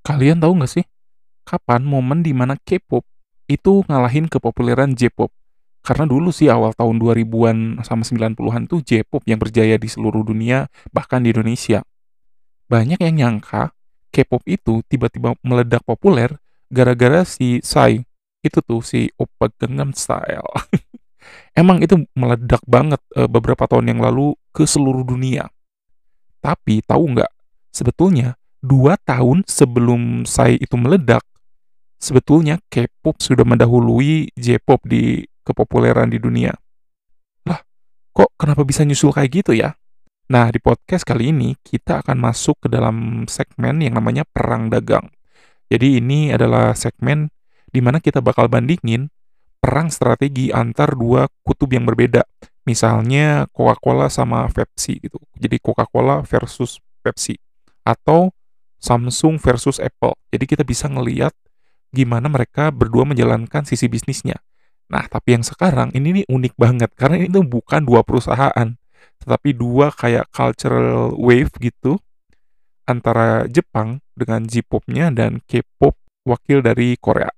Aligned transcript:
Kalian 0.00 0.40
tahu 0.40 0.56
nggak 0.56 0.72
sih, 0.80 0.84
kapan 1.44 1.84
momen 1.84 2.24
di 2.24 2.32
mana 2.32 2.56
K-pop 2.56 3.04
itu 3.50 3.84
ngalahin 3.84 4.30
kepopuleran 4.30 4.96
J-pop? 4.96 5.28
Karena 5.80 6.04
dulu 6.04 6.28
sih 6.32 6.48
awal 6.48 6.76
tahun 6.76 7.00
2000-an 7.00 7.84
sama 7.84 8.04
90-an 8.04 8.68
tuh 8.68 8.80
J-pop 8.84 9.24
yang 9.28 9.40
berjaya 9.40 9.76
di 9.76 9.88
seluruh 9.88 10.24
dunia, 10.24 10.68
bahkan 10.92 11.24
di 11.24 11.32
Indonesia. 11.32 11.84
Banyak 12.70 13.00
yang 13.02 13.16
nyangka 13.16 13.76
K-pop 14.08 14.42
itu 14.48 14.80
tiba-tiba 14.88 15.36
meledak 15.44 15.84
populer 15.84 16.32
gara-gara 16.72 17.26
si 17.26 17.60
Psy. 17.60 18.06
Itu 18.40 18.64
tuh 18.64 18.80
si 18.80 19.12
Oppa 19.20 19.52
Gangnam 19.60 19.92
Style. 19.92 20.48
Emang 21.60 21.84
itu 21.84 22.08
meledak 22.16 22.64
banget 22.64 23.00
eh, 23.12 23.28
beberapa 23.28 23.68
tahun 23.68 23.92
yang 23.92 24.00
lalu 24.00 24.32
ke 24.54 24.64
seluruh 24.64 25.04
dunia. 25.04 25.52
Tapi 26.40 26.80
tahu 26.80 27.12
nggak, 27.12 27.28
sebetulnya 27.68 28.39
dua 28.60 29.00
tahun 29.00 29.44
sebelum 29.48 30.28
Psy 30.28 30.60
itu 30.60 30.76
meledak, 30.76 31.24
sebetulnya 31.96 32.60
K-pop 32.68 33.20
sudah 33.20 33.44
mendahului 33.44 34.32
J-pop 34.36 34.84
di 34.84 35.24
kepopuleran 35.44 36.12
di 36.12 36.20
dunia. 36.20 36.52
Lah, 37.48 37.60
kok 38.12 38.36
kenapa 38.36 38.62
bisa 38.64 38.84
nyusul 38.84 39.12
kayak 39.12 39.30
gitu 39.44 39.52
ya? 39.56 39.74
Nah, 40.30 40.46
di 40.54 40.62
podcast 40.62 41.02
kali 41.02 41.34
ini 41.34 41.58
kita 41.58 42.06
akan 42.06 42.14
masuk 42.22 42.62
ke 42.62 42.68
dalam 42.70 43.26
segmen 43.26 43.82
yang 43.82 43.98
namanya 43.98 44.22
perang 44.22 44.70
dagang. 44.70 45.10
Jadi 45.66 45.98
ini 45.98 46.30
adalah 46.30 46.70
segmen 46.78 47.34
di 47.66 47.82
mana 47.82 47.98
kita 47.98 48.22
bakal 48.22 48.46
bandingin 48.46 49.10
perang 49.58 49.90
strategi 49.90 50.54
antar 50.54 50.94
dua 50.94 51.26
kutub 51.42 51.70
yang 51.74 51.82
berbeda. 51.82 52.22
Misalnya 52.62 53.50
Coca-Cola 53.50 54.06
sama 54.06 54.46
Pepsi 54.46 55.02
gitu. 55.02 55.18
Jadi 55.34 55.58
Coca-Cola 55.58 56.22
versus 56.22 56.78
Pepsi 57.02 57.34
atau 57.82 58.30
Samsung 58.80 59.36
versus 59.36 59.76
Apple. 59.78 60.16
Jadi 60.32 60.44
kita 60.48 60.64
bisa 60.64 60.88
ngeliat 60.88 61.36
gimana 61.92 62.26
mereka 62.32 62.72
berdua 62.72 63.04
menjalankan 63.04 63.68
sisi 63.68 63.86
bisnisnya. 63.86 64.40
Nah, 64.90 65.06
tapi 65.06 65.38
yang 65.38 65.44
sekarang 65.46 65.94
ini 65.94 66.22
nih 66.22 66.26
unik 66.26 66.54
banget 66.58 66.90
karena 66.98 67.22
ini 67.22 67.28
tuh 67.30 67.46
bukan 67.46 67.86
dua 67.86 68.02
perusahaan, 68.02 68.68
tetapi 69.22 69.54
dua 69.54 69.94
kayak 69.94 70.26
cultural 70.34 71.14
wave 71.14 71.52
gitu 71.62 72.00
antara 72.88 73.46
Jepang 73.46 74.02
dengan 74.18 74.48
J-popnya 74.48 75.14
dan 75.14 75.38
K-pop 75.46 75.94
wakil 76.26 76.64
dari 76.64 76.98
Korea. 76.98 77.30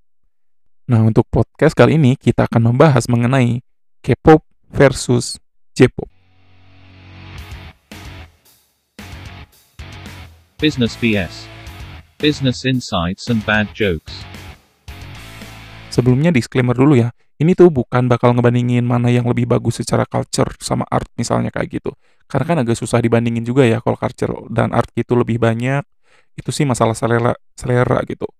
Nah, 0.89 1.05
untuk 1.05 1.29
podcast 1.29 1.77
kali 1.77 1.97
ini 1.97 2.17
kita 2.17 2.49
akan 2.49 2.73
membahas 2.73 3.09
mengenai 3.09 3.61
K-pop 4.01 4.45
versus 4.73 5.37
J-pop. 5.77 6.12
Business 10.63 10.95
BS. 10.95 11.51
Business 12.23 12.63
insights 12.63 13.27
and 13.27 13.43
bad 13.43 13.67
jokes. 13.75 14.23
Sebelumnya 15.91 16.31
disclaimer 16.31 16.71
dulu 16.71 16.95
ya, 16.95 17.11
ini 17.43 17.59
tuh 17.59 17.67
bukan 17.67 18.07
bakal 18.07 18.31
ngebandingin 18.31 18.87
mana 18.87 19.11
yang 19.11 19.27
lebih 19.27 19.51
bagus 19.51 19.83
secara 19.83 20.07
culture 20.07 20.55
sama 20.63 20.87
art 20.87 21.11
misalnya 21.19 21.51
kayak 21.51 21.83
gitu. 21.83 21.91
Karena 22.31 22.47
kan 22.47 22.57
agak 22.63 22.79
susah 22.79 23.03
dibandingin 23.03 23.43
juga 23.43 23.67
ya 23.67 23.83
kalau 23.83 23.99
culture 23.99 24.39
dan 24.55 24.71
art 24.71 24.87
itu 24.95 25.19
lebih 25.19 25.43
banyak, 25.43 25.83
itu 26.39 26.55
sih 26.55 26.63
masalah 26.63 26.95
selera, 26.95 27.35
selera 27.59 27.99
gitu. 28.07 28.31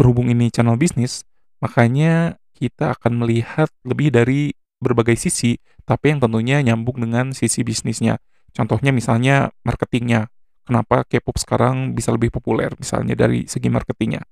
Berhubung 0.00 0.32
ini 0.32 0.48
channel 0.48 0.80
bisnis, 0.80 1.28
makanya 1.60 2.40
kita 2.56 2.96
akan 2.96 3.20
melihat 3.20 3.68
lebih 3.84 4.16
dari 4.16 4.56
berbagai 4.80 5.20
sisi, 5.20 5.60
tapi 5.84 6.16
yang 6.16 6.24
tentunya 6.24 6.64
nyambung 6.64 7.04
dengan 7.04 7.36
sisi 7.36 7.60
bisnisnya. 7.60 8.16
Contohnya 8.56 8.96
misalnya 8.96 9.52
marketingnya. 9.60 10.32
Kenapa 10.66 11.06
K-pop 11.06 11.38
sekarang 11.38 11.94
bisa 11.94 12.10
lebih 12.10 12.34
populer 12.34 12.74
misalnya 12.74 13.14
dari 13.14 13.46
segi 13.46 13.70
marketingnya. 13.70 14.26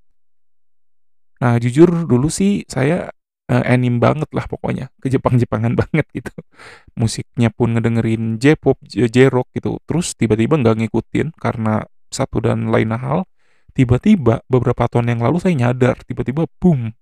Nah, 1.38 1.56
jujur 1.62 2.06
dulu 2.10 2.26
sih 2.26 2.66
saya 2.66 3.10
uh, 3.50 3.64
anime 3.64 4.02
banget 4.02 4.26
lah 4.34 4.46
pokoknya, 4.50 4.90
ke 4.98 5.10
Jepang-Jepangan 5.14 5.72
banget 5.80 6.06
gitu. 6.10 6.34
Musiknya 6.98 7.54
pun 7.54 7.78
ngedengerin 7.78 8.42
J-pop, 8.42 8.82
J-rock 8.86 9.54
gitu. 9.54 9.78
Terus 9.86 10.18
tiba-tiba 10.18 10.58
nggak 10.58 10.84
ngikutin 10.84 11.38
karena 11.38 11.86
satu 12.10 12.42
dan 12.42 12.70
lain 12.70 12.94
hal. 12.94 13.26
Tiba-tiba 13.74 14.46
beberapa 14.46 14.86
tahun 14.86 15.18
yang 15.18 15.20
lalu 15.26 15.42
saya 15.42 15.54
nyadar, 15.58 15.98
tiba-tiba 16.06 16.46
boom, 16.62 16.94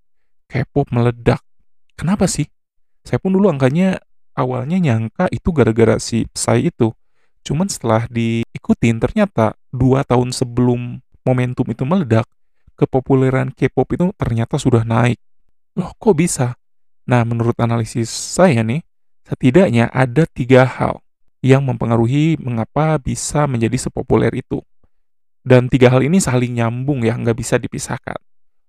K-pop 0.49 0.89
meledak. 0.89 1.45
Kenapa 1.97 2.25
sih? 2.25 2.49
Saya 3.05 3.21
pun 3.21 3.37
dulu 3.37 3.53
angkanya 3.53 4.01
awalnya 4.33 4.81
nyangka 4.81 5.29
itu 5.29 5.53
gara-gara 5.53 6.01
si 6.01 6.25
Psy 6.33 6.73
itu. 6.73 6.97
Cuman 7.43 7.67
setelah 7.67 8.07
diikutin 8.07 9.03
ternyata 9.03 9.59
dua 9.75 10.07
tahun 10.07 10.31
sebelum 10.31 11.03
momentum 11.27 11.67
itu 11.71 11.83
meledak, 11.83 12.27
kepopuleran 12.79 13.51
K-pop 13.55 13.89
itu 13.95 14.07
ternyata 14.17 14.59
sudah 14.59 14.83
naik 14.83 15.19
Loh 15.73 15.97
kok 15.97 16.17
bisa? 16.17 16.53
Nah 17.09 17.25
menurut 17.25 17.57
analisis 17.57 18.13
saya 18.13 18.61
nih, 18.61 18.85
setidaknya 19.25 19.89
ada 19.89 20.29
tiga 20.29 20.69
hal 20.69 21.01
yang 21.41 21.65
mempengaruhi 21.65 22.37
mengapa 22.39 23.01
bisa 23.01 23.49
menjadi 23.49 23.89
sepopuler 23.89 24.31
itu. 24.37 24.61
Dan 25.43 25.67
tiga 25.67 25.91
hal 25.91 26.05
ini 26.05 26.21
saling 26.23 26.55
nyambung 26.55 27.03
ya, 27.03 27.17
nggak 27.19 27.35
bisa 27.35 27.59
dipisahkan. 27.59 28.21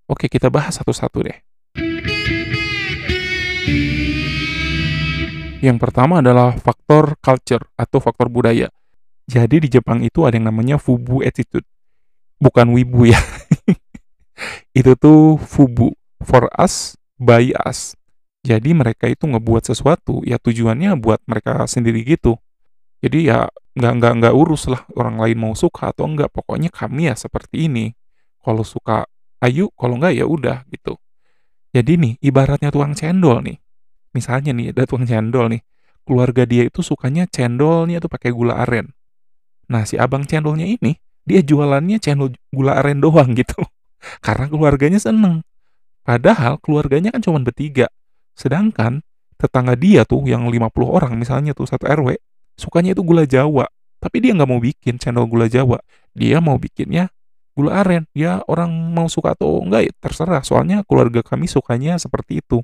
Oke, 0.10 0.26
kita 0.26 0.50
bahas 0.50 0.80
satu-satu 0.80 1.28
deh. 1.28 1.38
Yang 5.64 5.80
pertama 5.80 6.20
adalah 6.20 6.52
faktor 6.60 7.16
culture 7.24 7.64
atau 7.80 8.04
faktor 8.04 8.28
budaya. 8.28 8.68
Jadi 9.32 9.64
di 9.64 9.72
Jepang 9.72 10.04
itu 10.04 10.28
ada 10.28 10.36
yang 10.36 10.52
namanya 10.52 10.76
fubu 10.76 11.24
attitude. 11.24 11.64
Bukan 12.36 12.76
wibu 12.76 13.08
ya. 13.08 13.16
itu 14.80 14.92
tuh 15.00 15.40
fubu 15.40 15.96
for 16.20 16.52
us, 16.60 17.00
by 17.16 17.56
us. 17.64 17.96
Jadi 18.44 18.76
mereka 18.76 19.08
itu 19.08 19.24
ngebuat 19.24 19.64
sesuatu 19.72 20.20
ya 20.28 20.36
tujuannya 20.36 21.00
buat 21.00 21.24
mereka 21.32 21.64
sendiri 21.64 22.04
gitu. 22.04 22.36
Jadi 23.00 23.32
ya 23.32 23.48
nggak 23.80 23.94
nggak 24.04 24.14
nggak 24.20 24.34
urus 24.36 24.68
lah 24.68 24.84
orang 25.00 25.16
lain 25.16 25.40
mau 25.40 25.56
suka 25.56 25.96
atau 25.96 26.12
enggak. 26.12 26.28
Pokoknya 26.28 26.68
kami 26.68 27.08
ya 27.08 27.16
seperti 27.16 27.72
ini. 27.72 27.96
Kalau 28.44 28.68
suka 28.68 29.08
ayo, 29.40 29.72
kalau 29.80 29.96
enggak 29.96 30.20
ya 30.20 30.28
udah 30.28 30.68
gitu. 30.68 31.00
Jadi 31.72 31.96
nih 31.96 32.14
ibaratnya 32.20 32.68
tuang 32.68 32.92
cendol 33.00 33.40
nih. 33.40 33.64
Misalnya 34.14 34.54
nih 34.54 34.72
ada 34.72 34.86
tuang 34.86 35.04
cendol 35.10 35.50
nih. 35.50 35.62
Keluarga 36.04 36.44
dia 36.46 36.68
itu 36.68 36.86
sukanya 36.86 37.26
cendolnya 37.28 37.98
tuh 38.00 38.12
pakai 38.12 38.30
gula 38.30 38.62
aren. 38.62 38.94
Nah 39.68 39.84
si 39.84 39.98
abang 39.98 40.24
cendolnya 40.24 40.70
ini 40.70 40.96
dia 41.24 41.42
jualannya 41.42 41.98
cendol 41.98 42.36
gula 42.54 42.80
aren 42.80 43.02
doang 43.02 43.34
gitu. 43.40 43.60
Karena 44.22 44.46
keluarganya 44.48 45.00
seneng. 45.00 45.42
Padahal 46.04 46.60
keluarganya 46.60 47.16
kan 47.16 47.24
cuma 47.24 47.40
bertiga. 47.40 47.88
Sedangkan 48.36 49.02
tetangga 49.40 49.76
dia 49.76 50.04
tuh 50.04 50.24
yang 50.28 50.48
50 50.48 50.72
orang 50.88 51.16
misalnya 51.16 51.56
tuh 51.56 51.68
satu 51.68 51.88
RW, 51.88 52.16
sukanya 52.60 52.92
itu 52.92 53.04
gula 53.04 53.24
Jawa. 53.24 53.68
Tapi 54.04 54.20
dia 54.20 54.36
nggak 54.36 54.50
mau 54.52 54.60
bikin 54.60 55.00
channel 55.00 55.24
gula 55.32 55.48
Jawa. 55.48 55.80
Dia 56.12 56.44
mau 56.44 56.60
bikinnya 56.60 57.08
gula 57.56 57.80
aren. 57.80 58.04
Ya 58.12 58.44
orang 58.52 58.68
mau 58.92 59.08
suka 59.08 59.32
atau 59.32 59.64
enggak 59.64 59.88
ya 59.88 59.92
terserah. 60.04 60.44
Soalnya 60.44 60.84
keluarga 60.84 61.24
kami 61.24 61.48
sukanya 61.48 61.96
seperti 61.96 62.44
itu. 62.44 62.60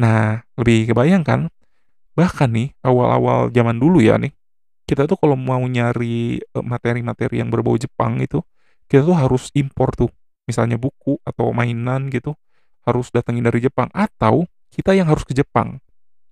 Nah, 0.00 0.44
lebih 0.56 0.92
kebayangkan 0.92 1.52
bahkan 2.12 2.52
nih 2.52 2.76
awal-awal 2.84 3.48
zaman 3.48 3.80
dulu 3.80 4.04
ya 4.04 4.20
nih 4.20 4.36
kita 4.92 5.08
tuh 5.08 5.16
kalau 5.16 5.40
mau 5.40 5.64
nyari 5.64 6.36
e, 6.42 6.58
materi-materi 6.60 7.40
yang 7.40 7.48
berbau 7.48 7.80
Jepang 7.80 8.20
itu 8.20 8.44
kita 8.90 9.08
tuh 9.08 9.16
harus 9.16 9.48
impor 9.56 9.94
tuh. 9.96 10.12
Misalnya 10.44 10.76
buku 10.76 11.16
atau 11.24 11.54
mainan 11.56 12.12
gitu 12.12 12.36
harus 12.84 13.08
datangin 13.08 13.46
dari 13.46 13.64
Jepang. 13.64 13.88
Atau 13.96 14.44
kita 14.68 14.92
yang 14.92 15.08
harus 15.08 15.24
ke 15.24 15.32
Jepang. 15.32 15.80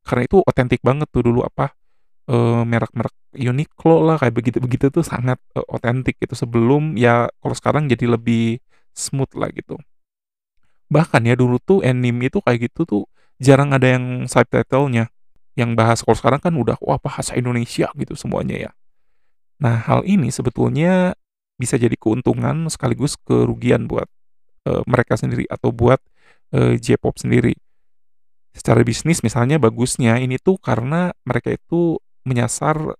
Karena 0.05 0.29
itu 0.29 0.45
otentik 0.45 0.85
banget 0.85 1.09
tuh 1.09 1.25
dulu 1.25 1.41
apa 1.41 1.73
uh, 2.29 2.61
merek-merek 2.69 3.17
Uniqlo 3.33 4.03
lah 4.05 4.21
kayak 4.21 4.35
begitu-begitu 4.35 4.93
tuh 4.93 5.05
sangat 5.07 5.41
uh, 5.57 5.65
otentik 5.73 6.21
gitu. 6.21 6.37
Sebelum 6.37 7.01
ya 7.01 7.33
kalau 7.41 7.57
sekarang 7.57 7.89
jadi 7.89 8.13
lebih 8.13 8.61
smooth 8.93 9.31
lah 9.41 9.49
gitu. 9.57 9.81
Bahkan 10.93 11.23
ya 11.25 11.33
dulu 11.33 11.57
tuh 11.63 11.81
anime 11.81 12.29
itu 12.29 12.45
kayak 12.45 12.69
gitu 12.69 12.85
tuh 12.85 13.03
jarang 13.41 13.73
ada 13.73 13.97
yang 13.97 14.29
subtitlenya 14.29 15.09
yang 15.59 15.75
bahas 15.75 16.05
kalau 16.05 16.15
sekarang 16.15 16.41
kan 16.41 16.55
udah 16.55 16.77
wah 16.79 17.01
bahasa 17.01 17.35
Indonesia 17.35 17.91
gitu 17.97 18.15
semuanya 18.15 18.69
ya 18.69 18.71
nah 19.61 19.81
hal 19.81 20.05
ini 20.05 20.29
sebetulnya 20.29 21.17
bisa 21.61 21.77
jadi 21.77 21.93
keuntungan 22.01 22.73
sekaligus 22.73 23.21
kerugian 23.21 23.85
buat 23.85 24.09
uh, 24.65 24.81
mereka 24.89 25.21
sendiri 25.21 25.45
atau 25.53 25.69
buat 25.69 26.01
uh, 26.57 26.75
J-pop 26.81 27.21
sendiri. 27.21 27.53
Secara 28.57 28.83
bisnis 28.83 29.23
misalnya 29.23 29.61
bagusnya 29.63 30.19
ini 30.19 30.41
tuh 30.41 30.59
karena 30.59 31.15
mereka 31.23 31.55
itu 31.55 32.01
menyasar 32.27 32.97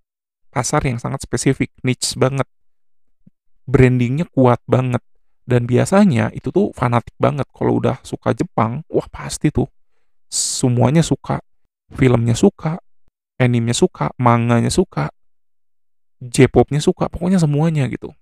pasar 0.53 0.85
yang 0.87 1.01
sangat 1.01 1.25
spesifik, 1.25 1.73
niche 1.83 2.15
banget. 2.15 2.47
Brandingnya 3.67 4.29
kuat 4.31 4.61
banget. 4.69 5.03
Dan 5.41 5.67
biasanya 5.67 6.31
itu 6.31 6.53
tuh 6.53 6.71
fanatik 6.71 7.17
banget. 7.19 7.49
Kalau 7.51 7.81
udah 7.81 7.99
suka 8.05 8.31
Jepang, 8.31 8.87
wah 8.87 9.09
pasti 9.11 9.51
tuh. 9.51 9.67
Semuanya 10.31 11.03
suka. 11.03 11.43
Filmnya 11.91 12.39
suka, 12.39 12.79
animenya 13.35 13.75
suka, 13.75 14.15
manganya 14.15 14.71
suka, 14.71 15.11
J-popnya 16.21 16.77
suka, 16.77 17.09
pokoknya 17.09 17.41
semuanya 17.41 17.89
gitu. 17.89 18.13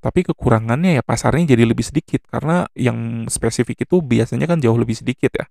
Tapi 0.00 0.22
kekurangannya 0.22 0.96
ya 0.96 1.02
pasarnya 1.02 1.52
jadi 1.52 1.66
lebih 1.66 1.82
sedikit 1.82 2.24
karena 2.24 2.64
yang 2.72 3.28
spesifik 3.28 3.84
itu 3.84 4.00
biasanya 4.00 4.48
kan 4.48 4.62
jauh 4.62 4.78
lebih 4.78 4.96
sedikit 4.96 5.34
ya. 5.34 5.44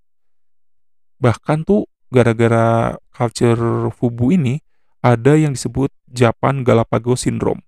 Bahkan 1.22 1.68
tuh 1.68 1.86
gara-gara 2.10 2.98
culture 3.14 3.94
Fubu 3.94 4.34
ini 4.34 4.64
ada 5.06 5.38
yang 5.38 5.54
disebut 5.54 5.94
Japan 6.10 6.66
Galapagos 6.66 7.28
Syndrome. 7.28 7.62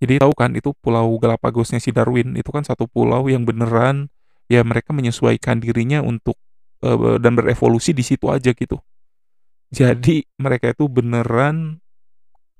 Jadi 0.00 0.16
tahu 0.24 0.32
kan 0.32 0.56
itu 0.56 0.72
pulau 0.80 1.12
Galapagosnya 1.20 1.76
si 1.76 1.92
Darwin 1.92 2.32
itu 2.38 2.48
kan 2.48 2.64
satu 2.64 2.88
pulau 2.88 3.28
yang 3.28 3.44
beneran 3.44 4.08
ya 4.48 4.64
mereka 4.64 4.96
menyesuaikan 4.96 5.60
dirinya 5.60 6.00
untuk 6.00 6.40
uh, 6.84 7.16
dan 7.20 7.32
berevolusi 7.36 7.92
di 7.92 8.04
situ 8.04 8.28
aja 8.28 8.52
gitu. 8.52 8.76
Jadi 9.70 10.26
mereka 10.42 10.74
itu 10.74 10.90
beneran 10.90 11.78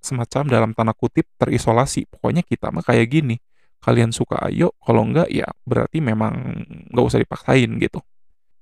semacam 0.00 0.44
dalam 0.46 0.70
tanda 0.72 0.94
kutip 0.94 1.26
terisolasi. 1.36 2.06
Pokoknya 2.06 2.46
kita 2.46 2.70
mah 2.70 2.84
kayak 2.86 3.06
gini. 3.10 3.36
Kalian 3.80 4.12
suka 4.12 4.36
ayo, 4.44 4.76
kalau 4.84 5.08
enggak 5.08 5.32
ya 5.32 5.48
berarti 5.64 6.04
memang 6.04 6.52
nggak 6.92 7.04
usah 7.04 7.16
dipaksain 7.16 7.80
gitu. 7.80 8.04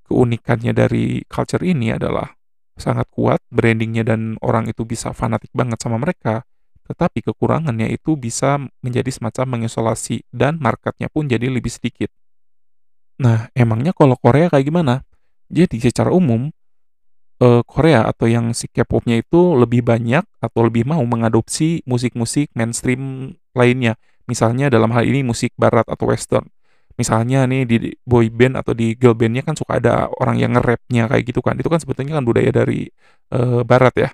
Keunikannya 0.07 0.71
dari 0.71 1.27
culture 1.27 1.67
ini 1.67 1.91
adalah 1.91 2.39
sangat 2.79 3.11
kuat 3.11 3.43
brandingnya 3.51 4.07
dan 4.07 4.39
orang 4.39 4.71
itu 4.71 4.87
bisa 4.87 5.11
fanatik 5.11 5.51
banget 5.51 5.83
sama 5.83 5.99
mereka. 5.99 6.47
Tetapi 6.87 7.21
kekurangannya 7.21 7.91
itu 7.91 8.15
bisa 8.15 8.63
menjadi 8.81 9.11
semacam 9.11 9.59
mengisolasi 9.59 10.25
dan 10.31 10.57
marketnya 10.63 11.11
pun 11.11 11.27
jadi 11.27 11.51
lebih 11.51 11.69
sedikit. 11.69 12.09
Nah, 13.19 13.51
emangnya 13.53 13.91
kalau 13.93 14.15
Korea 14.15 14.47
kayak 14.49 14.71
gimana? 14.71 15.03
Jadi 15.49 15.81
secara 15.81 16.13
umum 16.13 16.53
uh, 17.43 17.63
Korea 17.65 18.05
atau 18.07 18.29
yang 18.29 18.53
si 18.53 18.69
K-popnya 18.69 19.19
itu 19.23 19.57
lebih 19.57 19.83
banyak 19.87 20.25
atau 20.39 20.61
lebih 20.67 20.85
mau 20.85 21.01
mengadopsi 21.03 21.83
musik-musik 21.89 22.53
mainstream 22.55 23.35
lainnya. 23.57 23.97
Misalnya 24.29 24.69
dalam 24.69 24.93
hal 24.93 25.09
ini 25.09 25.25
musik 25.25 25.57
barat 25.57 25.89
atau 25.89 26.13
western. 26.13 26.47
Misalnya 26.99 27.47
nih 27.47 27.63
di 27.65 27.77
boy 28.03 28.27
band 28.29 28.59
atau 28.59 28.75
di 28.75 28.99
girl 28.99 29.15
bandnya 29.15 29.47
kan 29.47 29.55
suka 29.55 29.79
ada 29.79 30.11
orang 30.19 30.37
yang 30.43 30.51
nge-rapnya 30.59 31.07
kayak 31.07 31.25
gitu 31.31 31.41
kan. 31.41 31.55
Itu 31.57 31.71
kan 31.71 31.79
sebetulnya 31.79 32.19
kan 32.19 32.27
budaya 32.27 32.51
dari 32.51 32.91
uh, 33.33 33.63
barat 33.63 33.95
ya. 33.97 34.11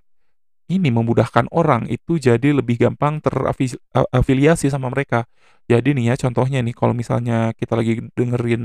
Ini 0.64 0.88
memudahkan 0.92 1.52
orang 1.52 1.88
itu 1.92 2.16
jadi 2.16 2.56
lebih 2.56 2.80
gampang 2.80 3.20
terafiliasi 3.20 4.68
sama 4.72 4.88
mereka. 4.88 5.28
Jadi 5.68 5.96
nih 5.96 6.12
ya 6.12 6.14
contohnya 6.28 6.60
nih 6.60 6.76
kalau 6.76 6.92
misalnya 6.92 7.52
kita 7.56 7.72
lagi 7.76 8.04
dengerin 8.12 8.64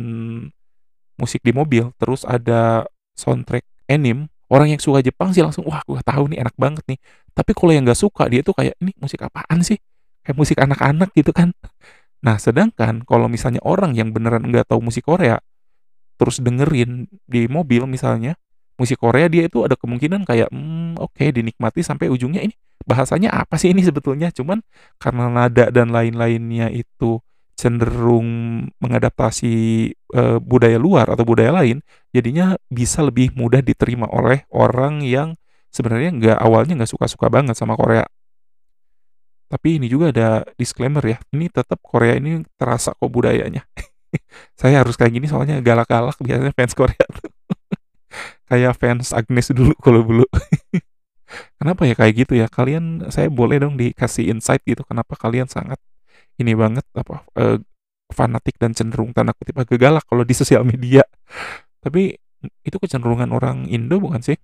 musik 1.19 1.43
di 1.43 1.51
mobil 1.51 1.91
terus 1.99 2.23
ada 2.23 2.87
soundtrack 3.19 3.67
anime 3.91 4.31
orang 4.49 4.73
yang 4.73 4.81
suka 4.81 5.03
Jepang 5.05 5.35
sih 5.35 5.45
langsung 5.45 5.67
wah 5.69 5.83
gue 5.85 6.01
tahu 6.01 6.33
nih 6.33 6.41
enak 6.41 6.55
banget 6.57 6.83
nih. 6.89 6.99
Tapi 7.37 7.51
kalau 7.53 7.71
yang 7.71 7.85
nggak 7.85 7.99
suka 7.99 8.25
dia 8.27 8.41
tuh 8.41 8.57
kayak 8.57 8.75
ini 8.81 8.91
musik 8.97 9.21
apaan 9.21 9.61
sih? 9.61 9.77
Kayak 10.25 10.37
musik 10.37 10.57
anak-anak 10.57 11.09
gitu 11.13 11.31
kan. 11.31 11.53
Nah 12.25 12.35
sedangkan 12.41 13.05
kalau 13.05 13.29
misalnya 13.31 13.61
orang 13.63 13.95
yang 13.95 14.11
beneran 14.11 14.43
nggak 14.49 14.67
tahu 14.67 14.81
musik 14.83 15.05
Korea 15.07 15.39
terus 16.19 16.43
dengerin 16.43 17.07
di 17.23 17.47
mobil 17.47 17.87
misalnya 17.87 18.35
musik 18.75 18.99
Korea 18.99 19.31
dia 19.31 19.47
itu 19.47 19.63
ada 19.63 19.79
kemungkinan 19.79 20.27
kayak 20.27 20.51
hmm, 20.51 20.99
oke 20.99 21.15
okay, 21.15 21.31
dinikmati 21.31 21.79
sampai 21.79 22.11
ujungnya 22.11 22.43
ini 22.43 22.51
bahasanya 22.83 23.31
apa 23.31 23.55
sih 23.55 23.71
ini 23.71 23.85
sebetulnya? 23.85 24.33
Cuman 24.33 24.63
karena 24.99 25.29
nada 25.29 25.69
dan 25.69 25.93
lain-lainnya 25.93 26.73
itu 26.73 27.21
cenderung 27.59 28.29
mengadaptasi 28.79 29.51
uh, 30.15 30.39
budaya 30.39 30.79
luar 30.79 31.11
atau 31.11 31.27
budaya 31.27 31.51
lain, 31.51 31.83
jadinya 32.15 32.55
bisa 32.71 33.03
lebih 33.03 33.35
mudah 33.35 33.59
diterima 33.59 34.07
oleh 34.07 34.47
orang 34.47 35.03
yang 35.03 35.35
sebenarnya 35.67 36.15
nggak 36.15 36.37
awalnya 36.39 36.79
nggak 36.79 36.91
suka-suka 36.95 37.27
banget 37.27 37.59
sama 37.59 37.75
Korea. 37.75 38.07
Tapi 39.51 39.81
ini 39.81 39.91
juga 39.91 40.15
ada 40.15 40.47
disclaimer 40.55 41.03
ya, 41.03 41.19
ini 41.35 41.51
tetap 41.51 41.83
Korea 41.83 42.15
ini 42.15 42.47
terasa 42.55 42.95
kok 42.95 43.11
budayanya. 43.11 43.67
Saya 44.59 44.79
harus 44.79 44.95
kayak 44.95 45.19
gini 45.19 45.27
soalnya 45.27 45.59
galak-galak 45.59 46.15
biasanya 46.23 46.55
fans 46.55 46.73
Korea 46.73 47.05
kayak 48.49 48.73
fans 48.79 49.11
Agnes 49.11 49.51
dulu 49.51 49.75
kalau 49.83 50.01
dulu. 50.01 50.25
kenapa 51.59 51.85
ya 51.85 51.93
kayak 51.93 52.13
gitu 52.25 52.33
ya? 52.39 52.47
Kalian 52.49 53.11
saya 53.13 53.29
boleh 53.29 53.61
dong 53.61 53.77
dikasih 53.77 54.31
insight 54.33 54.63
gitu 54.65 54.81
kenapa 54.81 55.13
kalian 55.13 55.45
sangat 55.45 55.77
ini 56.39 56.55
banget 56.55 56.87
apa 56.95 57.27
uh, 57.35 57.57
fanatik 58.09 58.57
dan 58.57 58.73
cenderung 58.73 59.13
tanda 59.13 59.35
kutip 59.37 59.55
agak 59.59 59.77
galak 59.77 60.05
kalau 60.09 60.25
di 60.25 60.33
sosial 60.33 60.65
media. 60.65 61.05
Tapi 61.79 62.17
itu 62.65 62.77
kecenderungan 62.79 63.29
orang 63.35 63.69
Indo 63.69 64.01
bukan 64.01 64.23
sih? 64.23 64.37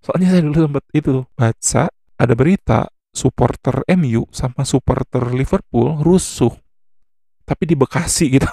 Soalnya 0.00 0.32
saya 0.32 0.42
dulu 0.46 0.58
sempat 0.70 0.84
itu 0.96 1.14
baca 1.36 1.84
ada 1.92 2.34
berita 2.34 2.88
supporter 3.10 3.84
MU 3.98 4.24
sama 4.32 4.64
supporter 4.64 5.34
Liverpool 5.34 6.00
rusuh. 6.00 6.54
Tapi 7.44 7.62
di 7.68 7.74
Bekasi 7.76 8.40
gitu. 8.40 8.48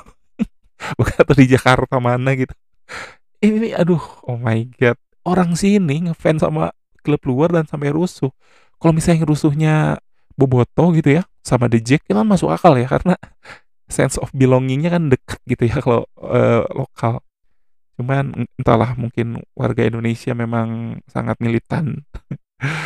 bukan 0.99 1.15
atau 1.15 1.35
di 1.37 1.45
Jakarta 1.47 2.01
mana 2.01 2.33
gitu. 2.35 2.51
Ini 3.37 3.77
aduh, 3.77 4.01
oh 4.25 4.35
my 4.35 4.65
god. 4.75 4.97
Orang 5.23 5.53
sini 5.55 6.09
ngefans 6.09 6.41
sama 6.41 6.73
klub 7.05 7.21
luar 7.23 7.53
dan 7.53 7.69
sampai 7.69 7.93
rusuh. 7.93 8.33
Kalau 8.77 8.93
misalnya 8.93 9.23
rusuhnya 9.23 9.75
Boboto 10.37 10.93
gitu 10.93 11.17
ya 11.17 11.25
sama 11.41 11.65
The 11.67 11.81
Jack 11.81 12.05
itu 12.05 12.13
kan 12.13 12.29
masuk 12.29 12.53
akal 12.53 12.77
ya 12.77 12.85
karena 12.85 13.17
sense 13.89 14.21
of 14.21 14.29
belongingnya 14.31 14.93
kan 14.93 15.09
deket 15.09 15.39
gitu 15.49 15.63
ya 15.65 15.81
kalau 15.81 16.05
uh, 16.21 16.63
lokal. 16.71 17.25
Cuman 17.97 18.45
entahlah 18.61 18.93
mungkin 18.93 19.41
warga 19.57 19.81
Indonesia 19.89 20.37
memang 20.37 20.99
sangat 21.09 21.41
militan. 21.41 22.05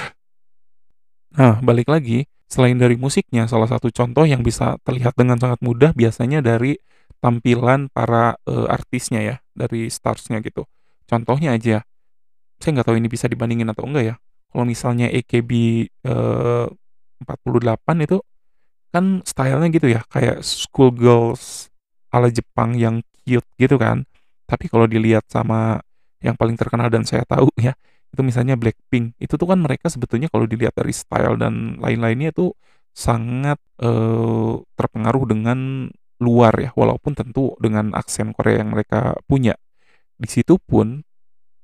Nah 1.32 1.64
balik 1.64 1.88
lagi. 1.88 2.28
Selain 2.52 2.76
dari 2.76 3.00
musiknya 3.00 3.48
salah 3.48 3.72
satu 3.72 3.88
contoh 3.88 4.28
yang 4.28 4.44
bisa 4.44 4.76
terlihat 4.84 5.16
dengan 5.16 5.40
sangat 5.40 5.64
mudah 5.64 5.96
biasanya 5.96 6.44
dari 6.44 6.76
tampilan 7.24 7.88
para 7.88 8.36
uh, 8.44 8.68
artisnya 8.68 9.24
ya 9.24 9.36
dari 9.56 9.88
starsnya 9.88 10.44
gitu. 10.44 10.68
Contohnya 11.08 11.56
aja 11.56 11.88
saya 12.60 12.72
nggak 12.76 12.88
tahu 12.92 13.00
ini 13.00 13.08
bisa 13.08 13.32
dibandingin 13.32 13.72
atau 13.72 13.88
enggak 13.88 14.04
ya. 14.04 14.16
Kalau 14.52 14.68
misalnya 14.68 15.08
AKB 15.08 15.52
uh, 16.12 16.68
48 17.24 18.06
itu 18.06 18.18
kan 18.92 19.24
stylenya 19.24 19.70
gitu 19.72 19.88
ya 19.88 20.02
kayak 20.12 20.44
school 20.44 20.92
girls 20.92 21.72
ala 22.12 22.28
Jepang 22.28 22.76
yang 22.76 23.00
cute 23.24 23.48
gitu 23.56 23.80
kan. 23.80 24.04
Tapi 24.50 24.68
kalau 24.68 24.86
dilihat 24.90 25.24
sama 25.32 25.80
yang 26.20 26.36
paling 26.36 26.60
terkenal 26.60 26.92
dan 26.92 27.08
saya 27.08 27.24
tahu 27.26 27.48
ya 27.68 27.74
itu 28.12 28.22
misalnya 28.28 28.60
Blackpink 28.60 29.16
itu 29.18 29.34
tuh 29.40 29.48
kan 29.48 29.60
mereka 29.64 29.88
sebetulnya 29.88 30.28
kalau 30.28 30.44
dilihat 30.44 30.76
dari 30.76 30.92
style 30.92 31.40
dan 31.40 31.80
lain-lainnya 31.80 32.36
itu 32.36 32.52
sangat 32.92 33.56
uh, 33.80 34.60
terpengaruh 34.76 35.24
dengan 35.32 35.88
luar 36.20 36.54
ya 36.60 36.76
walaupun 36.76 37.16
tentu 37.16 37.56
dengan 37.58 37.96
aksen 37.96 38.36
Korea 38.36 38.62
yang 38.62 38.76
mereka 38.76 39.16
punya. 39.26 39.56
Di 40.20 40.28
situ 40.28 40.60
pun 40.60 41.02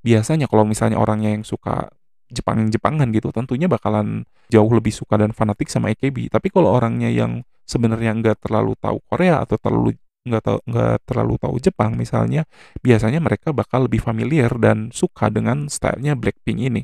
biasanya 0.01 0.47
kalau 0.47 0.63
misalnya 0.63 0.97
orangnya 0.97 1.35
yang 1.35 1.43
suka 1.43 1.91
Jepang-Jepangan 2.31 3.07
gitu 3.15 3.31
tentunya 3.31 3.71
bakalan 3.71 4.27
jauh 4.51 4.71
lebih 4.71 4.91
suka 4.91 5.19
dan 5.19 5.31
fanatik 5.31 5.71
sama 5.71 5.91
AKB 5.95 6.31
tapi 6.31 6.51
kalau 6.51 6.71
orangnya 6.75 7.07
yang 7.07 7.43
sebenarnya 7.67 8.15
nggak 8.15 8.47
terlalu 8.47 8.75
tahu 8.79 9.03
Korea 9.07 9.43
atau 9.43 9.59
terlalu 9.59 9.99
nggak 10.27 10.43
tahu 10.43 10.59
nggak 10.67 10.95
terlalu 11.07 11.35
tahu 11.39 11.55
Jepang 11.63 11.95
misalnya 11.95 12.43
biasanya 12.83 13.23
mereka 13.23 13.55
bakal 13.55 13.87
lebih 13.87 14.03
familiar 14.03 14.51
dan 14.59 14.91
suka 14.91 15.31
dengan 15.31 15.71
stylenya 15.71 16.19
Blackpink 16.19 16.59
ini. 16.59 16.83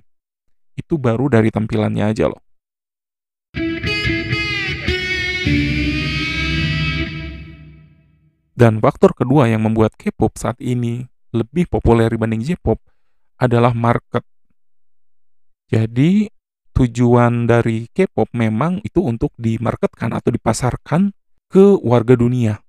Itu 0.74 0.98
baru 0.98 1.30
dari 1.30 1.52
tampilannya 1.54 2.08
aja 2.08 2.32
loh. 2.32 2.42
Dan 8.54 8.78
faktor 8.80 9.18
kedua 9.18 9.50
yang 9.50 9.66
membuat 9.66 9.98
K-pop 9.98 10.38
saat 10.38 10.62
ini 10.62 11.10
lebih 11.34 11.66
populer 11.68 12.08
dibanding 12.08 12.46
J-pop 12.46 12.78
adalah 13.42 13.74
market 13.74 14.22
jadi 15.74 16.30
tujuan 16.77 17.50
dari 17.50 17.89
K-pop 17.89 18.30
memang 18.38 18.77
itu 18.86 19.01
untuk 19.01 19.34
dimarketkan 19.42 20.13
atau 20.13 20.30
dipasarkan 20.30 21.18
ke 21.50 21.82
warga 21.82 22.13
dunia. 22.13 22.62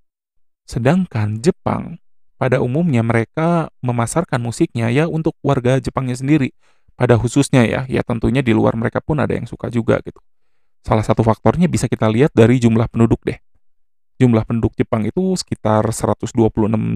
Sedangkan 0.64 1.44
Jepang 1.44 2.00
pada 2.40 2.64
umumnya 2.64 3.04
mereka 3.04 3.68
memasarkan 3.84 4.40
musiknya 4.40 4.88
ya 4.88 5.04
untuk 5.04 5.36
warga 5.44 5.76
Jepangnya 5.84 6.16
sendiri. 6.16 6.56
Pada 6.96 7.20
khususnya 7.20 7.68
ya, 7.68 7.84
ya 7.92 8.00
tentunya 8.00 8.40
di 8.40 8.56
luar 8.56 8.72
mereka 8.72 9.04
pun 9.04 9.20
ada 9.20 9.36
yang 9.36 9.44
suka 9.44 9.68
juga 9.68 10.00
gitu. 10.00 10.20
Salah 10.80 11.04
satu 11.04 11.20
faktornya 11.20 11.68
bisa 11.68 11.84
kita 11.84 12.08
lihat 12.08 12.32
dari 12.32 12.56
jumlah 12.56 12.88
penduduk 12.88 13.20
deh. 13.28 13.36
Jumlah 14.16 14.48
penduduk 14.48 14.72
Jepang 14.80 15.04
itu 15.04 15.36
sekitar 15.36 15.84
126 15.90 16.32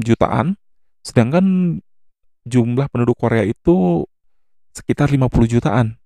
jutaan, 0.06 0.56
sedangkan 1.04 1.76
jumlah 2.46 2.86
penduduk 2.88 3.18
Korea 3.18 3.42
itu 3.42 4.06
sekitar 4.70 5.10
50 5.10 5.50
jutaan. 5.50 5.97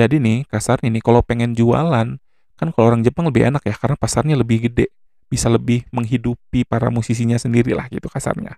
Jadi 0.00 0.16
nih, 0.16 0.48
kasar 0.48 0.80
ini 0.80 1.04
kalau 1.04 1.20
pengen 1.20 1.52
jualan, 1.52 2.16
kan 2.56 2.68
kalau 2.72 2.86
orang 2.88 3.04
Jepang 3.04 3.28
lebih 3.28 3.52
enak 3.52 3.68
ya, 3.68 3.76
karena 3.76 4.00
pasarnya 4.00 4.32
lebih 4.32 4.64
gede. 4.64 4.88
Bisa 5.28 5.52
lebih 5.52 5.84
menghidupi 5.92 6.64
para 6.64 6.88
musisinya 6.88 7.36
sendiri 7.36 7.76
lah 7.76 7.84
gitu 7.92 8.08
kasarnya. 8.08 8.56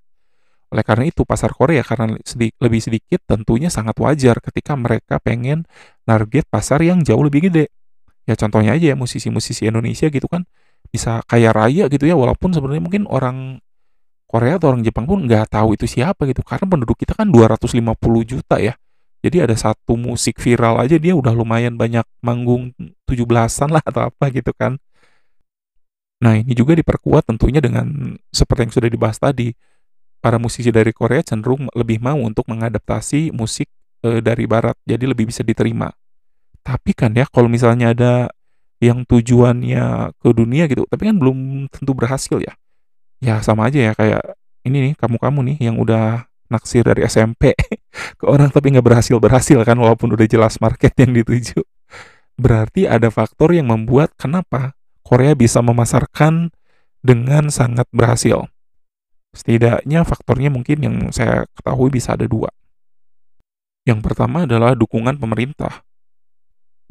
Oleh 0.71 0.87
karena 0.87 1.11
itu, 1.11 1.27
pasar 1.27 1.51
Korea 1.51 1.83
karena 1.83 2.15
sedi 2.23 2.55
lebih 2.63 2.79
sedikit 2.79 3.27
tentunya 3.27 3.75
sangat 3.75 3.99
wajar 3.99 4.39
ketika 4.39 4.79
mereka 4.79 5.19
pengen 5.19 5.67
target 6.07 6.47
pasar 6.47 6.79
yang 6.79 7.03
jauh 7.03 7.27
lebih 7.27 7.51
gede. 7.51 7.75
Ya 8.23 8.39
contohnya 8.39 8.79
aja 8.79 8.95
ya 8.95 8.97
musisi-musisi 8.97 9.67
Indonesia 9.67 10.07
gitu 10.07 10.31
kan, 10.31 10.47
bisa 10.95 11.27
kaya 11.27 11.51
raya 11.51 11.91
gitu 11.91 12.07
ya 12.07 12.15
walaupun 12.15 12.55
sebenarnya 12.55 12.87
mungkin 12.87 13.11
orang 13.11 13.59
Korea 14.31 14.63
atau 14.63 14.73
orang 14.73 14.87
Jepang 14.87 15.11
pun 15.11 15.27
nggak 15.27 15.51
tahu 15.51 15.75
itu 15.75 15.91
siapa 15.91 16.25
gitu 16.25 16.41
karena 16.47 16.71
penduduk 16.71 16.97
kita 16.97 17.19
kan 17.19 17.29
250 17.29 17.83
juta 18.25 18.57
ya 18.63 18.79
jadi 19.23 19.47
ada 19.47 19.55
satu 19.55 19.95
musik 19.95 20.43
viral 20.43 20.83
aja 20.83 20.99
dia 20.99 21.15
udah 21.15 21.31
lumayan 21.31 21.79
banyak 21.79 22.03
manggung 22.19 22.75
17-an 23.07 23.71
lah 23.71 23.83
atau 23.87 24.11
apa 24.11 24.35
gitu 24.35 24.51
kan. 24.51 24.75
Nah 26.23 26.43
ini 26.43 26.55
juga 26.59 26.75
diperkuat 26.75 27.31
tentunya 27.31 27.63
dengan 27.63 28.19
seperti 28.35 28.67
yang 28.67 28.75
sudah 28.75 28.91
dibahas 28.91 29.23
tadi. 29.23 29.55
Para 30.23 30.39
musisi 30.39 30.71
dari 30.71 30.95
Korea 30.95 31.23
cenderung 31.23 31.67
lebih 31.75 31.99
mau 31.99 32.19
untuk 32.19 32.47
mengadaptasi 32.47 33.35
musik 33.35 33.67
e, 34.07 34.23
dari 34.23 34.47
barat 34.47 34.79
jadi 34.87 35.07
lebih 35.07 35.31
bisa 35.31 35.43
diterima. 35.43 35.91
Tapi 36.63 36.95
kan 36.95 37.11
ya 37.15 37.27
kalau 37.27 37.51
misalnya 37.51 37.91
ada 37.91 38.31
yang 38.79 39.03
tujuannya 39.07 40.15
ke 40.19 40.29
dunia 40.31 40.67
gitu, 40.71 40.87
tapi 40.87 41.11
kan 41.11 41.19
belum 41.19 41.67
tentu 41.71 41.91
berhasil 41.95 42.39
ya. 42.39 42.55
Ya 43.19 43.39
sama 43.43 43.71
aja 43.71 43.79
ya 43.79 43.93
kayak 43.99 44.23
ini 44.63 44.91
nih 44.91 44.95
kamu-kamu 44.95 45.39
nih 45.55 45.57
yang 45.71 45.79
udah 45.79 46.27
naksir 46.53 46.85
dari 46.85 47.09
SMP 47.09 47.57
ke 48.21 48.25
orang 48.29 48.53
tapi 48.53 48.77
nggak 48.77 48.85
berhasil 48.85 49.17
berhasil 49.17 49.59
kan 49.65 49.81
walaupun 49.81 50.13
udah 50.13 50.29
jelas 50.29 50.61
market 50.61 50.93
yang 51.01 51.17
dituju. 51.17 51.65
Berarti 52.37 52.85
ada 52.85 53.09
faktor 53.09 53.57
yang 53.57 53.73
membuat 53.73 54.13
kenapa 54.21 54.77
Korea 55.01 55.33
bisa 55.33 55.65
memasarkan 55.65 56.53
dengan 57.01 57.49
sangat 57.49 57.89
berhasil. 57.93 58.49
Setidaknya 59.33 60.05
faktornya 60.05 60.53
mungkin 60.53 60.79
yang 60.85 60.97
saya 61.09 61.49
ketahui 61.57 61.89
bisa 61.89 62.13
ada 62.13 62.29
dua. 62.29 62.53
Yang 63.89 64.01
pertama 64.05 64.45
adalah 64.47 64.77
dukungan 64.79 65.19
pemerintah. 65.19 65.83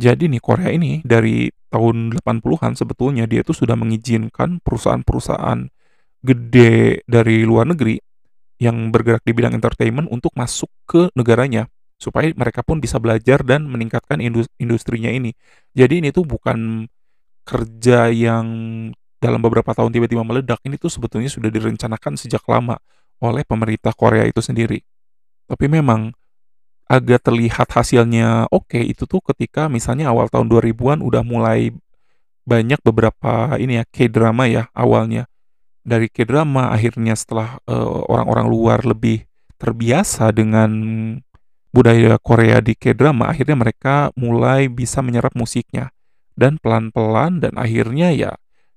Jadi 0.01 0.27
nih 0.27 0.41
Korea 0.41 0.73
ini 0.73 0.99
dari 1.05 1.53
tahun 1.69 2.17
80-an 2.19 2.73
sebetulnya 2.73 3.29
dia 3.29 3.45
itu 3.45 3.53
sudah 3.53 3.77
mengizinkan 3.77 4.59
perusahaan-perusahaan 4.59 5.69
gede 6.21 7.05
dari 7.05 7.45
luar 7.45 7.69
negeri 7.69 8.01
yang 8.61 8.93
bergerak 8.93 9.25
di 9.25 9.33
bidang 9.33 9.57
entertainment 9.57 10.05
untuk 10.13 10.29
masuk 10.37 10.69
ke 10.85 11.09
negaranya 11.17 11.65
supaya 11.97 12.29
mereka 12.37 12.61
pun 12.61 12.77
bisa 12.77 13.01
belajar 13.01 13.41
dan 13.41 13.65
meningkatkan 13.65 14.21
industrinya 14.57 15.09
ini. 15.09 15.33
Jadi 15.73 16.05
ini 16.05 16.13
tuh 16.13 16.25
bukan 16.29 16.85
kerja 17.45 18.13
yang 18.13 18.45
dalam 19.21 19.41
beberapa 19.41 19.73
tahun 19.73 19.93
tiba-tiba 19.93 20.21
meledak. 20.21 20.61
Ini 20.65 20.81
tuh 20.81 20.89
sebetulnya 20.89 21.29
sudah 21.29 21.49
direncanakan 21.49 22.17
sejak 22.17 22.41
lama 22.49 22.77
oleh 23.21 23.45
pemerintah 23.45 23.93
Korea 23.93 24.25
itu 24.25 24.41
sendiri. 24.41 24.81
Tapi 25.45 25.65
memang 25.69 26.13
agak 26.89 27.23
terlihat 27.29 27.71
hasilnya 27.71 28.51
oke 28.51 28.75
okay, 28.75 28.83
itu 28.83 29.07
tuh 29.07 29.23
ketika 29.23 29.71
misalnya 29.71 30.11
awal 30.11 30.27
tahun 30.27 30.51
2000-an 30.51 30.99
udah 30.99 31.23
mulai 31.23 31.71
banyak 32.43 32.83
beberapa 32.83 33.55
ini 33.61 33.79
ya 33.79 33.85
K-drama 33.87 34.49
ya 34.49 34.67
awalnya. 34.73 35.30
Dari 35.81 36.07
K-drama 36.13 36.69
akhirnya 36.69 37.17
setelah 37.17 37.57
uh, 37.65 38.05
orang-orang 38.05 38.47
luar 38.47 38.79
lebih 38.85 39.25
terbiasa 39.57 40.29
dengan 40.29 40.71
budaya 41.73 42.19
Korea 42.21 42.61
di 42.61 42.77
K-drama, 42.77 43.31
akhirnya 43.31 43.57
mereka 43.57 43.95
mulai 44.13 44.69
bisa 44.69 45.01
menyerap 45.01 45.33
musiknya. 45.33 45.89
Dan 46.31 46.57
pelan-pelan 46.61 47.43
dan 47.43 47.53
akhirnya 47.59 48.13
ya 48.15 48.31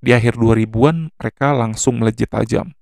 di 0.05 0.13
akhir 0.13 0.37
2000-an 0.37 1.17
mereka 1.17 1.57
langsung 1.57 2.01
melejit 2.01 2.29
tajam. 2.29 2.77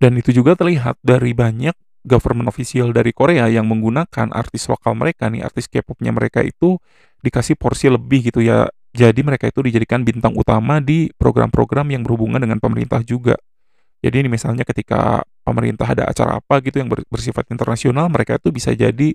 Dan 0.00 0.16
itu 0.16 0.32
juga 0.34 0.56
terlihat 0.56 0.98
dari 1.04 1.36
banyak 1.36 1.76
government 2.02 2.48
official 2.48 2.90
dari 2.90 3.12
Korea 3.12 3.46
yang 3.46 3.68
menggunakan 3.68 4.32
artis 4.32 4.66
lokal 4.66 4.96
mereka 4.96 5.28
nih, 5.28 5.44
artis 5.44 5.68
K-popnya 5.68 6.10
mereka 6.10 6.40
itu 6.40 6.80
dikasih 7.20 7.54
porsi 7.60 7.92
lebih 7.92 8.32
gitu 8.32 8.40
ya. 8.40 8.66
Jadi 8.90 9.20
mereka 9.22 9.46
itu 9.46 9.62
dijadikan 9.62 10.02
bintang 10.02 10.34
utama 10.34 10.82
di 10.82 11.10
program-program 11.14 11.94
yang 11.94 12.02
berhubungan 12.02 12.42
dengan 12.42 12.58
pemerintah 12.58 13.00
juga. 13.06 13.38
Jadi 14.00 14.26
ini 14.26 14.28
misalnya 14.32 14.64
ketika 14.64 15.22
pemerintah 15.44 15.86
ada 15.86 16.08
acara 16.08 16.40
apa 16.40 16.58
gitu 16.64 16.80
yang 16.80 16.88
bersifat 16.88 17.46
internasional, 17.52 18.08
mereka 18.10 18.40
itu 18.40 18.50
bisa 18.50 18.72
jadi 18.74 19.14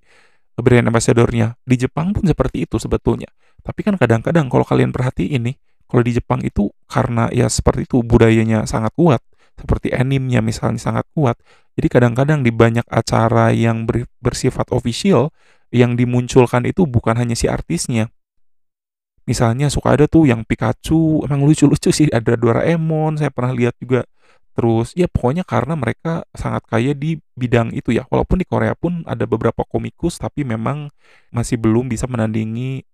brand 0.55 0.87
ambassador-nya. 0.87 1.59
Di 1.67 1.75
Jepang 1.75 2.15
pun 2.15 2.23
seperti 2.23 2.63
itu 2.69 2.79
sebetulnya. 2.79 3.27
Tapi 3.65 3.81
kan 3.81 3.97
kadang-kadang 3.97 4.47
kalau 4.47 4.63
kalian 4.63 4.93
perhatiin 4.93 5.51
nih, 5.51 5.55
kalau 5.89 6.01
di 6.05 6.11
Jepang 6.15 6.39
itu 6.45 6.71
karena 6.87 7.27
ya 7.33 7.49
seperti 7.49 7.89
itu 7.89 8.05
budayanya 8.05 8.69
sangat 8.69 8.93
kuat, 8.95 9.19
seperti 9.57 9.91
animnya 9.91 10.39
misalnya 10.39 10.79
sangat 10.79 11.05
kuat. 11.11 11.35
Jadi 11.75 11.87
kadang-kadang 11.91 12.39
di 12.45 12.55
banyak 12.55 12.87
acara 12.87 13.51
yang 13.51 13.83
ber, 13.83 14.07
bersifat 14.23 14.71
official 14.71 15.35
yang 15.75 15.99
dimunculkan 15.99 16.63
itu 16.63 16.87
bukan 16.87 17.19
hanya 17.19 17.35
si 17.35 17.51
artisnya. 17.51 18.14
Misalnya 19.25 19.73
suka 19.73 19.97
ada 19.97 20.05
tuh 20.05 20.29
yang 20.29 20.45
Pikachu, 20.45 21.25
emang 21.25 21.41
lucu-lucu 21.45 21.89
sih 21.89 22.09
ada 22.13 22.37
Doraemon, 22.37 23.17
saya 23.17 23.33
pernah 23.33 23.53
lihat 23.57 23.73
juga. 23.81 24.05
Terus 24.55 24.95
ya 24.95 25.11
pokoknya 25.11 25.43
karena 25.43 25.75
mereka 25.75 26.23
sangat 26.31 26.63
kaya 26.69 26.95
di 26.95 27.19
bidang 27.35 27.75
itu 27.75 27.91
ya. 27.91 28.07
Walaupun 28.07 28.39
di 28.39 28.47
Korea 28.47 28.71
pun 28.77 29.03
ada 29.03 29.27
beberapa 29.27 29.67
komikus 29.67 30.15
tapi 30.21 30.47
memang 30.47 30.87
masih 31.33 31.59
belum 31.59 31.91
bisa 31.91 32.07
menandingi 32.07 32.85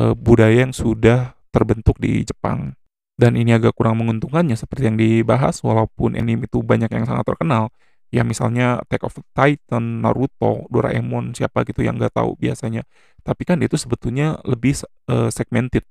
uh, 0.00 0.16
budaya 0.18 0.66
yang 0.66 0.74
sudah 0.74 1.38
terbentuk 1.54 1.96
di 2.02 2.26
Jepang 2.26 2.74
dan 3.16 3.32
ini 3.34 3.56
agak 3.56 3.72
kurang 3.72 3.96
menguntungkannya 3.96 4.54
seperti 4.54 4.92
yang 4.92 5.00
dibahas 5.00 5.64
walaupun 5.64 6.14
anime 6.20 6.44
itu 6.44 6.60
banyak 6.60 6.92
yang 6.92 7.08
sangat 7.08 7.24
terkenal 7.24 7.72
ya 8.14 8.22
misalnya 8.22 8.80
Attack 8.82 9.02
of 9.06 9.14
Titan, 9.34 10.02
Naruto, 10.02 10.66
Doraemon 10.70 11.34
siapa 11.34 11.66
gitu 11.66 11.82
yang 11.82 11.98
nggak 11.98 12.16
tahu 12.16 12.38
biasanya 12.38 12.86
tapi 13.26 13.42
kan 13.42 13.58
itu 13.58 13.74
sebetulnya 13.74 14.38
lebih 14.46 14.78
uh, 15.10 15.28
segmented 15.28 15.82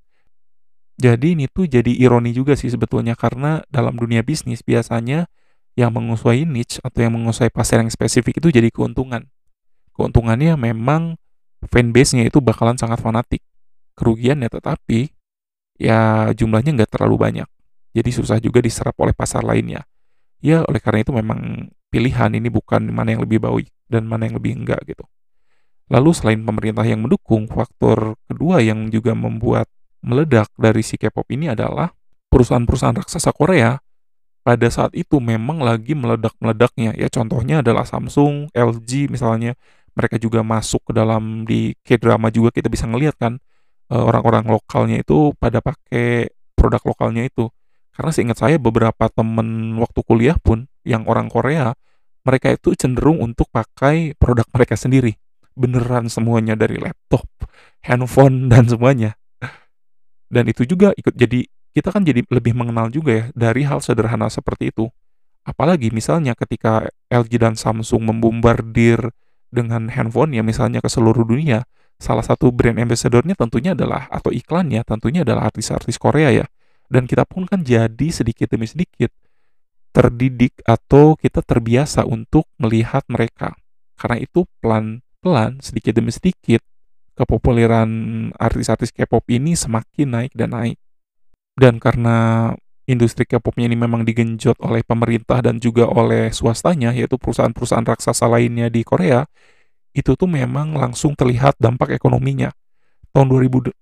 jadi 0.96 1.36
ini 1.36 1.52
tuh 1.52 1.68
jadi 1.68 1.92
ironi 1.92 2.32
juga 2.32 2.56
sih 2.56 2.72
sebetulnya 2.72 3.20
karena 3.20 3.62
dalam 3.68 4.00
dunia 4.00 4.24
bisnis 4.24 4.64
biasanya 4.64 5.28
yang 5.76 5.92
menguasai 5.92 6.48
niche 6.48 6.80
atau 6.80 7.04
yang 7.04 7.20
menguasai 7.20 7.52
pasar 7.52 7.84
yang 7.84 7.92
spesifik 7.92 8.40
itu 8.40 8.48
jadi 8.48 8.72
keuntungan 8.72 9.28
keuntungannya 9.92 10.56
memang 10.56 11.20
fanbase-nya 11.68 12.32
itu 12.32 12.40
bakalan 12.40 12.80
sangat 12.80 13.04
fanatik 13.04 13.44
kerugiannya 13.96 14.48
tetapi 14.48 15.16
ya 15.80 16.32
jumlahnya 16.36 16.76
nggak 16.76 16.92
terlalu 16.92 17.16
banyak. 17.20 17.48
Jadi 17.96 18.10
susah 18.12 18.38
juga 18.44 18.60
diserap 18.60 18.96
oleh 19.00 19.16
pasar 19.16 19.44
lainnya. 19.48 19.88
Ya 20.44 20.68
oleh 20.68 20.84
karena 20.84 21.04
itu 21.08 21.16
memang 21.16 21.72
pilihan 21.96 22.36
ini 22.36 22.52
bukan 22.52 22.92
mana 22.92 23.16
yang 23.16 23.24
lebih 23.24 23.40
baik 23.40 23.72
dan 23.88 24.04
mana 24.04 24.28
yang 24.28 24.36
lebih 24.36 24.52
enggak 24.60 24.84
gitu. 24.84 25.08
Lalu 25.88 26.12
selain 26.12 26.44
pemerintah 26.44 26.84
yang 26.84 27.08
mendukung, 27.08 27.48
faktor 27.48 28.20
kedua 28.28 28.60
yang 28.60 28.92
juga 28.92 29.16
membuat 29.16 29.72
meledak 30.04 30.52
dari 30.60 30.84
si 30.84 31.00
K-pop 31.00 31.24
ini 31.32 31.48
adalah 31.56 31.96
perusahaan-perusahaan 32.28 33.00
raksasa 33.00 33.32
Korea 33.32 33.80
pada 34.44 34.68
saat 34.68 34.92
itu 34.92 35.24
memang 35.24 35.64
lagi 35.64 35.96
meledak-meledaknya. 35.96 37.00
Ya 37.00 37.08
contohnya 37.08 37.64
adalah 37.64 37.88
Samsung, 37.88 38.52
LG 38.52 39.08
misalnya. 39.08 39.56
Mereka 39.96 40.20
juga 40.20 40.44
masuk 40.44 40.92
ke 40.92 40.92
dalam 40.92 41.48
di 41.48 41.72
K-drama 41.80 42.28
juga 42.28 42.52
kita 42.52 42.68
bisa 42.68 42.84
ngelihat 42.84 43.16
kan 43.16 43.40
Eh, 43.86 44.02
orang-orang 44.02 44.50
lokalnya 44.50 44.98
itu 45.06 45.30
pada 45.38 45.62
pakai 45.62 46.34
produk 46.58 46.82
lokalnya 46.90 47.30
itu. 47.30 47.54
Karena 47.94 48.10
seingat 48.10 48.42
saya 48.42 48.58
beberapa 48.58 49.06
temen 49.14 49.78
waktu 49.78 50.02
kuliah 50.02 50.38
pun 50.42 50.66
yang 50.86 51.04
orang 51.10 51.28
Korea, 51.28 51.74
mereka 52.26 52.54
itu 52.54 52.74
cenderung 52.78 53.22
untuk 53.22 53.50
pakai 53.50 54.18
produk 54.18 54.46
mereka 54.54 54.78
sendiri. 54.78 55.18
Beneran 55.58 56.08
semuanya 56.08 56.54
dari 56.58 56.78
laptop, 56.78 57.26
handphone, 57.86 58.46
dan 58.52 58.70
semuanya. 58.70 59.18
Dan 60.26 60.50
itu 60.50 60.66
juga 60.66 60.94
ikut 60.98 61.14
jadi, 61.14 61.46
kita 61.74 61.94
kan 61.94 62.02
jadi 62.02 62.26
lebih 62.30 62.58
mengenal 62.58 62.90
juga 62.90 63.12
ya 63.14 63.26
dari 63.38 63.62
hal 63.66 63.82
sederhana 63.82 64.30
seperti 64.30 64.74
itu. 64.74 64.90
Apalagi 65.46 65.94
misalnya 65.94 66.34
ketika 66.34 66.90
LG 67.14 67.38
dan 67.38 67.54
Samsung 67.54 68.02
membombardir 68.02 69.14
dengan 69.54 69.94
handphone 69.94 70.34
ya 70.34 70.42
misalnya 70.42 70.82
ke 70.82 70.90
seluruh 70.90 71.22
dunia, 71.22 71.70
salah 72.02 72.26
satu 72.26 72.50
brand 72.50 72.82
ambassador-nya 72.82 73.38
tentunya 73.38 73.78
adalah 73.78 74.10
atau 74.10 74.34
iklannya 74.34 74.82
tentunya 74.82 75.22
adalah 75.22 75.54
artis-artis 75.54 76.02
Korea 76.02 76.34
ya. 76.34 76.46
Dan 76.90 77.06
kita 77.06 77.30
pun 77.30 77.46
kan 77.46 77.62
jadi 77.62 78.10
sedikit 78.10 78.50
demi 78.50 78.66
sedikit 78.66 79.14
terdidik 79.96 80.60
atau 80.68 81.16
kita 81.16 81.40
terbiasa 81.40 82.04
untuk 82.04 82.52
melihat 82.60 83.08
mereka. 83.08 83.56
Karena 83.96 84.20
itu 84.20 84.44
pelan-pelan 84.60 85.64
sedikit 85.64 85.96
demi 85.96 86.12
sedikit 86.12 86.60
kepopuleran 87.16 87.90
artis-artis 88.36 88.92
K-pop 88.92 89.24
ini 89.32 89.56
semakin 89.56 90.08
naik 90.12 90.34
dan 90.36 90.52
naik. 90.52 90.78
Dan 91.56 91.80
karena 91.80 92.52
industri 92.86 93.24
K-popnya 93.24 93.72
ini 93.72 93.80
memang 93.80 94.04
digenjot 94.04 94.60
oleh 94.60 94.84
pemerintah 94.84 95.40
dan 95.40 95.64
juga 95.64 95.88
oleh 95.88 96.30
swastanya, 96.36 96.92
yaitu 96.92 97.16
perusahaan-perusahaan 97.16 97.88
raksasa 97.88 98.28
lainnya 98.28 98.68
di 98.68 98.84
Korea, 98.84 99.24
itu 99.96 100.14
tuh 100.20 100.28
memang 100.28 100.76
langsung 100.76 101.16
terlihat 101.16 101.56
dampak 101.56 101.96
ekonominya. 101.96 102.52
Tahun 103.16 103.32
2016 103.32 103.80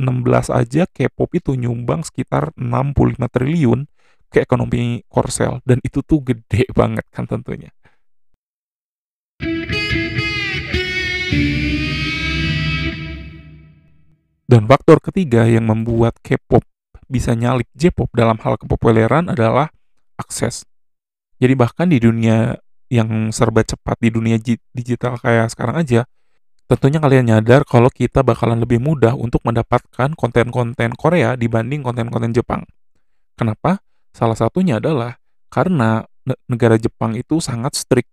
aja 0.54 0.86
K-pop 0.86 1.34
itu 1.34 1.58
nyumbang 1.58 2.06
sekitar 2.06 2.54
65 2.54 3.18
triliun 3.34 3.90
ke 4.34 4.42
ekonomi 4.42 5.06
Korsel 5.06 5.62
dan 5.62 5.78
itu 5.86 6.02
tuh 6.02 6.26
gede 6.26 6.66
banget 6.80 7.06
kan 7.14 7.30
tentunya. 7.30 7.70
Dan 14.50 14.70
faktor 14.70 15.02
ketiga 15.02 15.46
yang 15.46 15.66
membuat 15.70 16.18
K-pop 16.22 16.66
bisa 17.10 17.38
nyalip 17.38 17.70
J-pop 17.78 18.10
dalam 18.14 18.38
hal 18.42 18.58
kepopuleran 18.58 19.30
adalah 19.30 19.70
akses. 20.18 20.66
Jadi 21.38 21.54
bahkan 21.58 21.90
di 21.90 21.98
dunia 21.98 22.58
yang 22.90 23.34
serba 23.34 23.66
cepat 23.66 23.98
di 23.98 24.14
dunia 24.14 24.38
digital 24.74 25.18
kayak 25.18 25.50
sekarang 25.50 25.82
aja, 25.82 26.06
tentunya 26.70 27.02
kalian 27.02 27.34
nyadar 27.34 27.66
kalau 27.66 27.90
kita 27.90 28.22
bakalan 28.22 28.62
lebih 28.62 28.78
mudah 28.78 29.18
untuk 29.18 29.42
mendapatkan 29.42 30.14
konten-konten 30.14 30.94
Korea 30.94 31.34
dibanding 31.34 31.82
konten-konten 31.82 32.34
Jepang. 32.34 32.62
Kenapa? 33.34 33.82
Salah 34.14 34.38
satunya 34.38 34.78
adalah 34.78 35.18
karena 35.50 36.06
negara 36.48 36.78
Jepang 36.80 37.18
itu 37.18 37.42
sangat 37.44 37.74
strict 37.76 38.10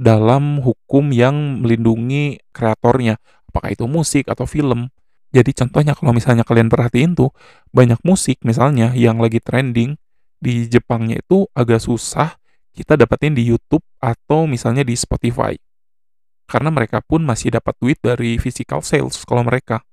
dalam 0.00 0.64
hukum 0.64 1.12
yang 1.12 1.60
melindungi 1.60 2.40
kreatornya, 2.56 3.20
apakah 3.52 3.74
itu 3.74 3.84
musik 3.84 4.30
atau 4.30 4.48
film. 4.48 4.88
Jadi 5.30 5.52
contohnya 5.54 5.92
kalau 5.92 6.16
misalnya 6.16 6.42
kalian 6.42 6.72
perhatiin 6.72 7.12
tuh, 7.12 7.30
banyak 7.70 8.00
musik 8.02 8.40
misalnya 8.42 8.96
yang 8.96 9.20
lagi 9.20 9.38
trending 9.38 9.94
di 10.40 10.66
Jepangnya 10.66 11.20
itu 11.20 11.46
agak 11.52 11.84
susah 11.84 12.40
kita 12.72 12.96
dapetin 12.96 13.36
di 13.36 13.44
YouTube 13.44 13.84
atau 14.00 14.48
misalnya 14.48 14.86
di 14.86 14.96
Spotify. 14.96 15.52
Karena 16.48 16.72
mereka 16.72 17.04
pun 17.04 17.22
masih 17.22 17.54
dapat 17.54 17.76
duit 17.78 18.00
dari 18.02 18.40
physical 18.40 18.82
sales 18.82 19.22
kalau 19.22 19.44
mereka. 19.46 19.84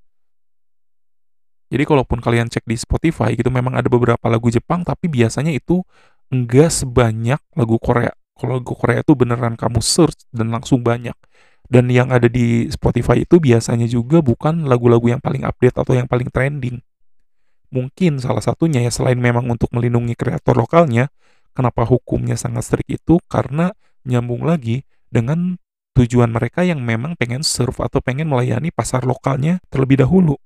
Jadi 1.67 1.83
kalaupun 1.83 2.23
kalian 2.23 2.47
cek 2.47 2.63
di 2.63 2.79
Spotify 2.79 3.35
gitu 3.35 3.51
memang 3.51 3.75
ada 3.75 3.91
beberapa 3.91 4.23
lagu 4.31 4.47
Jepang 4.47 4.87
tapi 4.87 5.11
biasanya 5.11 5.51
itu 5.51 5.83
enggak 6.31 6.71
sebanyak 6.71 7.39
lagu 7.55 7.75
Korea. 7.79 8.15
Kalau 8.37 8.61
lagu 8.61 8.73
Korea 8.77 9.01
itu 9.03 9.17
beneran 9.17 9.59
kamu 9.59 9.81
search 9.83 10.29
dan 10.31 10.53
langsung 10.53 10.85
banyak 10.85 11.17
dan 11.67 11.91
yang 11.91 12.09
ada 12.15 12.31
di 12.31 12.71
Spotify 12.71 13.27
itu 13.27 13.43
biasanya 13.43 13.85
juga 13.91 14.23
bukan 14.23 14.65
lagu-lagu 14.65 15.11
yang 15.11 15.19
paling 15.19 15.43
update 15.43 15.75
atau 15.75 15.93
yang 15.93 16.07
paling 16.07 16.31
trending. 16.31 16.79
Mungkin 17.67 18.23
salah 18.23 18.39
satunya 18.39 18.79
ya 18.79 18.91
selain 18.91 19.19
memang 19.19 19.43
untuk 19.51 19.67
melindungi 19.75 20.15
kreator 20.15 20.55
lokalnya, 20.55 21.11
kenapa 21.51 21.83
hukumnya 21.83 22.39
sangat 22.39 22.63
strict 22.63 22.87
itu 22.87 23.19
karena 23.27 23.75
nyambung 24.07 24.47
lagi 24.47 24.87
dengan 25.11 25.59
tujuan 25.99 26.31
mereka 26.31 26.63
yang 26.63 26.79
memang 26.79 27.19
pengen 27.19 27.43
serve 27.43 27.83
atau 27.83 27.99
pengen 27.99 28.31
melayani 28.31 28.71
pasar 28.71 29.03
lokalnya 29.03 29.59
terlebih 29.67 29.99
dahulu. 29.99 30.39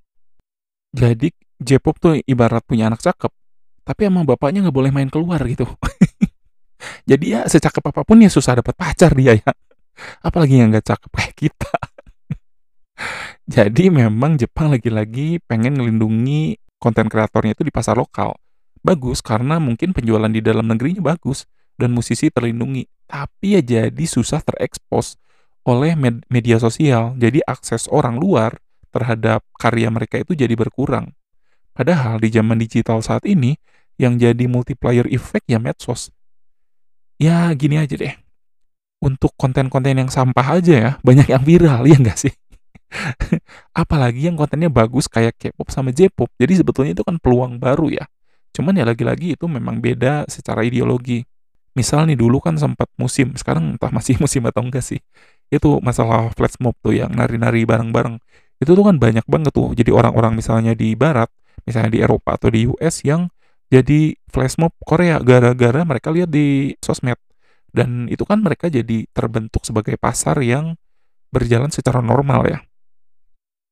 Jadi 0.92 1.32
J-pop 1.62 1.96
tuh 2.02 2.18
ibarat 2.26 2.66
punya 2.66 2.90
anak 2.90 3.00
cakep, 3.00 3.30
tapi 3.86 4.00
emang 4.10 4.26
bapaknya 4.26 4.66
nggak 4.66 4.76
boleh 4.76 4.90
main 4.90 5.06
keluar 5.06 5.38
gitu. 5.46 5.64
Jadi 7.10 7.38
ya 7.38 7.46
secakep 7.46 7.82
apa 7.82 8.02
pun 8.02 8.18
ya 8.18 8.26
susah 8.26 8.58
dapat 8.58 8.74
pacar 8.74 9.14
dia 9.14 9.38
ya. 9.38 9.50
Apalagi 10.20 10.58
yang 10.58 10.74
nggak 10.74 10.86
cakep 10.86 11.10
kayak 11.14 11.34
kita. 11.38 11.72
Jadi 13.54 13.94
memang 13.94 14.34
Jepang 14.34 14.74
lagi-lagi 14.74 15.38
pengen 15.46 15.78
melindungi 15.78 16.58
konten 16.82 17.06
kreatornya 17.06 17.54
itu 17.54 17.62
di 17.62 17.70
pasar 17.70 17.94
lokal. 17.94 18.34
Bagus 18.82 19.22
karena 19.22 19.62
mungkin 19.62 19.94
penjualan 19.94 20.30
di 20.30 20.42
dalam 20.42 20.66
negerinya 20.66 21.14
bagus 21.14 21.46
dan 21.78 21.94
musisi 21.94 22.26
terlindungi. 22.34 22.90
Tapi 23.06 23.58
ya 23.58 23.62
jadi 23.62 24.04
susah 24.06 24.42
terekspos 24.42 25.14
oleh 25.62 25.94
med 25.94 26.26
media 26.26 26.58
sosial. 26.58 27.14
Jadi 27.14 27.38
akses 27.46 27.86
orang 27.86 28.18
luar 28.18 28.58
terhadap 28.92 29.40
karya 29.56 29.88
mereka 29.88 30.20
itu 30.20 30.36
jadi 30.36 30.52
berkurang 30.54 31.16
padahal 31.72 32.20
di 32.20 32.28
zaman 32.28 32.60
digital 32.60 33.00
saat 33.00 33.24
ini 33.24 33.56
yang 33.96 34.20
jadi 34.20 34.44
multiplier 34.46 35.08
effect 35.08 35.48
ya 35.48 35.56
medsos 35.56 36.12
ya 37.16 37.48
gini 37.56 37.80
aja 37.80 37.96
deh 37.96 38.22
untuk 39.02 39.34
konten-konten 39.34 39.98
yang 39.98 40.06
sampah 40.06 40.62
aja 40.62 40.74
ya, 40.78 40.90
banyak 41.02 41.26
yang 41.26 41.42
viral, 41.42 41.82
ya 41.90 41.98
nggak 41.98 42.18
sih? 42.22 42.32
Apalagi 43.74 44.30
yang 44.30 44.38
kontennya 44.38 44.70
bagus 44.70 45.10
kayak 45.10 45.34
K-pop 45.34 45.74
sama 45.74 45.90
J-pop. 45.90 46.30
Jadi 46.38 46.62
sebetulnya 46.62 46.94
itu 46.94 47.02
kan 47.02 47.18
peluang 47.18 47.58
baru 47.58 47.90
ya. 47.90 48.06
Cuman 48.54 48.78
ya 48.78 48.86
lagi-lagi 48.86 49.34
itu 49.34 49.50
memang 49.50 49.82
beda 49.82 50.30
secara 50.30 50.62
ideologi. 50.62 51.26
Misal 51.74 52.06
nih 52.06 52.20
dulu 52.20 52.38
kan 52.38 52.54
sempat 52.54 52.86
musim, 52.94 53.34
sekarang 53.34 53.74
entah 53.74 53.90
masih 53.90 54.14
musim 54.22 54.46
atau 54.46 54.62
enggak 54.62 54.86
sih. 54.86 55.02
Itu 55.50 55.82
masalah 55.82 56.30
flash 56.38 56.56
mob 56.62 56.78
tuh 56.78 56.94
yang 56.94 57.10
nari-nari 57.10 57.66
bareng-bareng. 57.66 58.22
Itu 58.62 58.78
tuh 58.78 58.86
kan 58.86 58.96
banyak 59.02 59.26
banget 59.26 59.50
tuh. 59.50 59.74
Jadi 59.74 59.90
orang-orang 59.90 60.38
misalnya 60.38 60.78
di 60.78 60.94
barat, 60.94 61.26
misalnya 61.66 61.90
di 61.90 62.00
Eropa 62.00 62.38
atau 62.38 62.48
di 62.54 62.70
US 62.70 63.02
yang 63.02 63.26
jadi 63.72 64.14
flash 64.30 64.60
mob 64.62 64.70
Korea 64.86 65.18
gara-gara 65.18 65.82
mereka 65.82 66.14
lihat 66.14 66.30
di 66.30 66.76
sosmed 66.78 67.18
dan 67.72 68.06
itu 68.12 68.22
kan 68.28 68.44
mereka 68.44 68.68
jadi 68.68 69.08
terbentuk 69.10 69.64
sebagai 69.64 69.96
pasar 69.96 70.38
yang 70.44 70.76
berjalan 71.32 71.72
secara 71.72 72.04
normal 72.04 72.44
ya. 72.44 72.58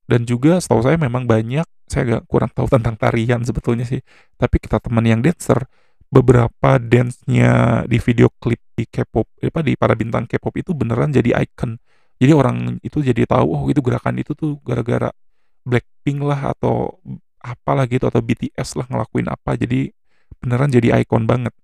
Dan 0.08 0.26
juga 0.26 0.58
setahu 0.58 0.82
saya 0.82 0.98
memang 0.98 1.28
banyak, 1.28 1.68
saya 1.86 2.02
agak 2.02 2.22
kurang 2.26 2.50
tahu 2.50 2.66
tentang 2.66 2.98
tarian 2.98 3.44
sebetulnya 3.46 3.86
sih, 3.86 4.02
tapi 4.34 4.58
kita 4.58 4.82
teman 4.82 5.06
yang 5.06 5.22
dancer, 5.22 5.70
beberapa 6.10 6.82
dance-nya 6.82 7.84
di 7.86 8.02
video 8.02 8.26
klip 8.42 8.58
di 8.74 8.90
K-pop, 8.90 9.38
apa 9.38 9.60
di 9.62 9.78
para 9.78 9.94
bintang 9.94 10.26
K-pop 10.26 10.50
itu 10.58 10.74
beneran 10.74 11.14
jadi 11.14 11.38
icon. 11.46 11.78
Jadi 12.20 12.32
orang 12.36 12.76
itu 12.84 13.00
jadi 13.00 13.24
tahu, 13.24 13.46
oh 13.48 13.64
itu 13.72 13.80
gerakan 13.80 14.20
itu 14.20 14.36
tuh 14.36 14.60
gara-gara 14.60 15.08
Blackpink 15.64 16.20
lah 16.20 16.52
atau 16.52 17.00
apalah 17.40 17.88
gitu 17.88 18.04
atau 18.08 18.20
BTS 18.20 18.76
lah 18.76 18.86
ngelakuin 18.92 19.32
apa. 19.32 19.56
Jadi 19.56 19.88
beneran 20.40 20.68
jadi 20.68 21.00
icon 21.00 21.24
banget. 21.24 21.56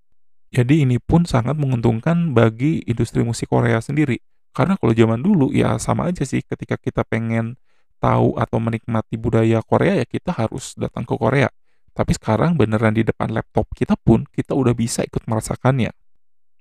Jadi 0.48 0.88
ini 0.88 0.96
pun 0.96 1.28
sangat 1.28 1.60
menguntungkan 1.60 2.32
bagi 2.32 2.80
industri 2.88 3.20
musik 3.20 3.52
Korea 3.52 3.84
sendiri. 3.84 4.16
Karena 4.56 4.80
kalau 4.80 4.96
zaman 4.96 5.20
dulu 5.20 5.52
ya 5.52 5.76
sama 5.76 6.08
aja 6.08 6.24
sih 6.24 6.40
ketika 6.40 6.80
kita 6.80 7.04
pengen 7.04 7.60
tahu 8.00 8.40
atau 8.40 8.56
menikmati 8.56 9.20
budaya 9.20 9.60
Korea 9.60 10.00
ya 10.00 10.06
kita 10.08 10.32
harus 10.32 10.72
datang 10.80 11.04
ke 11.04 11.12
Korea. 11.12 11.52
Tapi 11.92 12.12
sekarang 12.16 12.56
beneran 12.56 12.96
di 12.96 13.04
depan 13.04 13.32
laptop 13.32 13.68
kita 13.76 13.96
pun 13.96 14.24
kita 14.28 14.56
udah 14.56 14.72
bisa 14.72 15.04
ikut 15.04 15.24
merasakannya. 15.28 15.92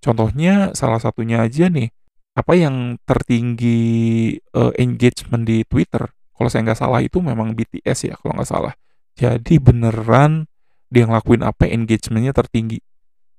Contohnya 0.04 0.76
salah 0.76 1.00
satunya 1.00 1.44
aja 1.44 1.72
nih, 1.72 1.92
apa 2.36 2.54
yang 2.54 3.00
tertinggi 3.08 4.36
uh, 4.54 4.76
engagement 4.76 5.48
di 5.48 5.64
Twitter, 5.64 6.12
kalau 6.36 6.50
saya 6.52 6.68
nggak 6.68 6.80
salah 6.80 7.00
itu 7.00 7.24
memang 7.24 7.56
BTS 7.56 8.12
ya 8.12 8.16
kalau 8.20 8.36
nggak 8.36 8.50
salah. 8.52 8.74
Jadi 9.16 9.56
beneran 9.64 10.52
dia 10.92 11.08
ngelakuin 11.08 11.48
apa 11.48 11.72
engagementnya 11.72 12.36
tertinggi 12.36 12.84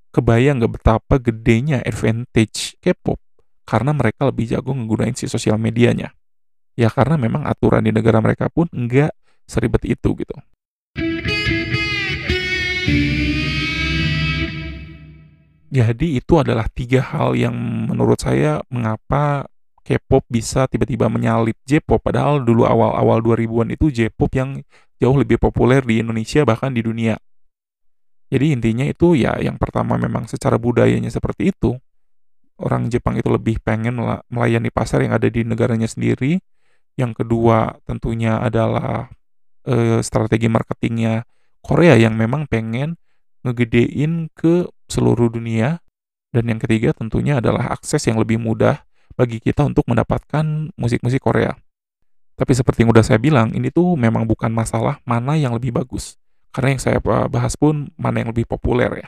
kebayang 0.09 0.57
nggak 0.57 0.73
betapa 0.81 1.21
gedenya 1.21 1.85
advantage 1.85 2.73
K-pop 2.81 3.21
karena 3.69 3.93
mereka 3.93 4.25
lebih 4.25 4.49
jago 4.49 4.73
menggunakan 4.73 5.13
si 5.13 5.29
sosial 5.29 5.61
medianya. 5.61 6.17
Ya 6.73 6.89
karena 6.89 7.21
memang 7.21 7.45
aturan 7.45 7.85
di 7.85 7.93
negara 7.93 8.17
mereka 8.17 8.49
pun 8.49 8.65
nggak 8.73 9.13
seribet 9.45 9.85
itu 9.85 10.17
gitu. 10.17 10.33
Jadi 15.77 16.17
itu 16.17 16.33
adalah 16.41 16.65
tiga 16.73 17.05
hal 17.05 17.37
yang 17.37 17.53
menurut 17.85 18.17
saya 18.17 18.65
mengapa 18.73 19.45
K-pop 19.85 20.25
bisa 20.25 20.65
tiba-tiba 20.65 21.05
menyalip 21.05 21.53
J-pop 21.69 22.01
padahal 22.01 22.41
dulu 22.41 22.65
awal-awal 22.65 23.21
2000-an 23.21 23.77
itu 23.77 23.93
J-pop 23.93 24.33
yang 24.33 24.49
jauh 24.97 25.13
lebih 25.13 25.37
populer 25.37 25.85
di 25.85 26.01
Indonesia 26.01 26.41
bahkan 26.41 26.73
di 26.73 26.81
dunia. 26.81 27.21
Jadi 28.33 28.57
intinya 28.57 28.89
itu 28.89 29.13
ya 29.13 29.37
yang 29.37 29.61
pertama 29.61 30.01
memang 30.01 30.25
secara 30.25 30.57
budayanya 30.57 31.13
seperti 31.13 31.53
itu. 31.53 31.77
Orang 32.57 32.89
Jepang 32.89 33.21
itu 33.21 33.29
lebih 33.29 33.61
pengen 33.61 34.01
melayani 34.33 34.73
pasar 34.73 35.05
yang 35.05 35.13
ada 35.13 35.29
di 35.29 35.45
negaranya 35.45 35.85
sendiri. 35.85 36.41
Yang 36.97 37.21
kedua 37.21 37.77
tentunya 37.85 38.41
adalah 38.41 39.13
e, 39.61 40.01
strategi 40.01 40.49
marketingnya 40.49 41.21
Korea 41.61 41.93
yang 41.93 42.17
memang 42.17 42.49
pengen 42.49 42.97
ngegedein 43.45 44.33
ke 44.33 44.65
seluruh 44.89 45.31
dunia. 45.31 45.79
Dan 46.27 46.51
yang 46.51 46.59
ketiga 46.59 46.91
tentunya 46.91 47.39
adalah 47.39 47.71
akses 47.71 48.03
yang 48.03 48.19
lebih 48.19 48.35
mudah 48.35 48.83
bagi 49.15 49.39
kita 49.39 49.63
untuk 49.63 49.87
mendapatkan 49.87 50.75
musik-musik 50.75 51.23
Korea. 51.23 51.55
Tapi 52.37 52.51
seperti 52.53 52.85
yang 52.85 52.93
udah 52.93 53.01
saya 53.01 53.17
bilang, 53.17 53.49
ini 53.55 53.73
tuh 53.73 53.97
memang 53.97 54.27
bukan 54.27 54.51
masalah 54.53 55.01
mana 55.07 55.33
yang 55.33 55.55
lebih 55.57 55.73
bagus 55.73 56.19
karena 56.57 56.73
yang 56.73 56.81
saya 56.81 56.97
bahas 57.29 57.53
pun 57.53 57.93
mana 58.01 58.25
yang 58.25 58.33
lebih 58.33 58.49
populer 58.49 59.05
ya. 59.05 59.07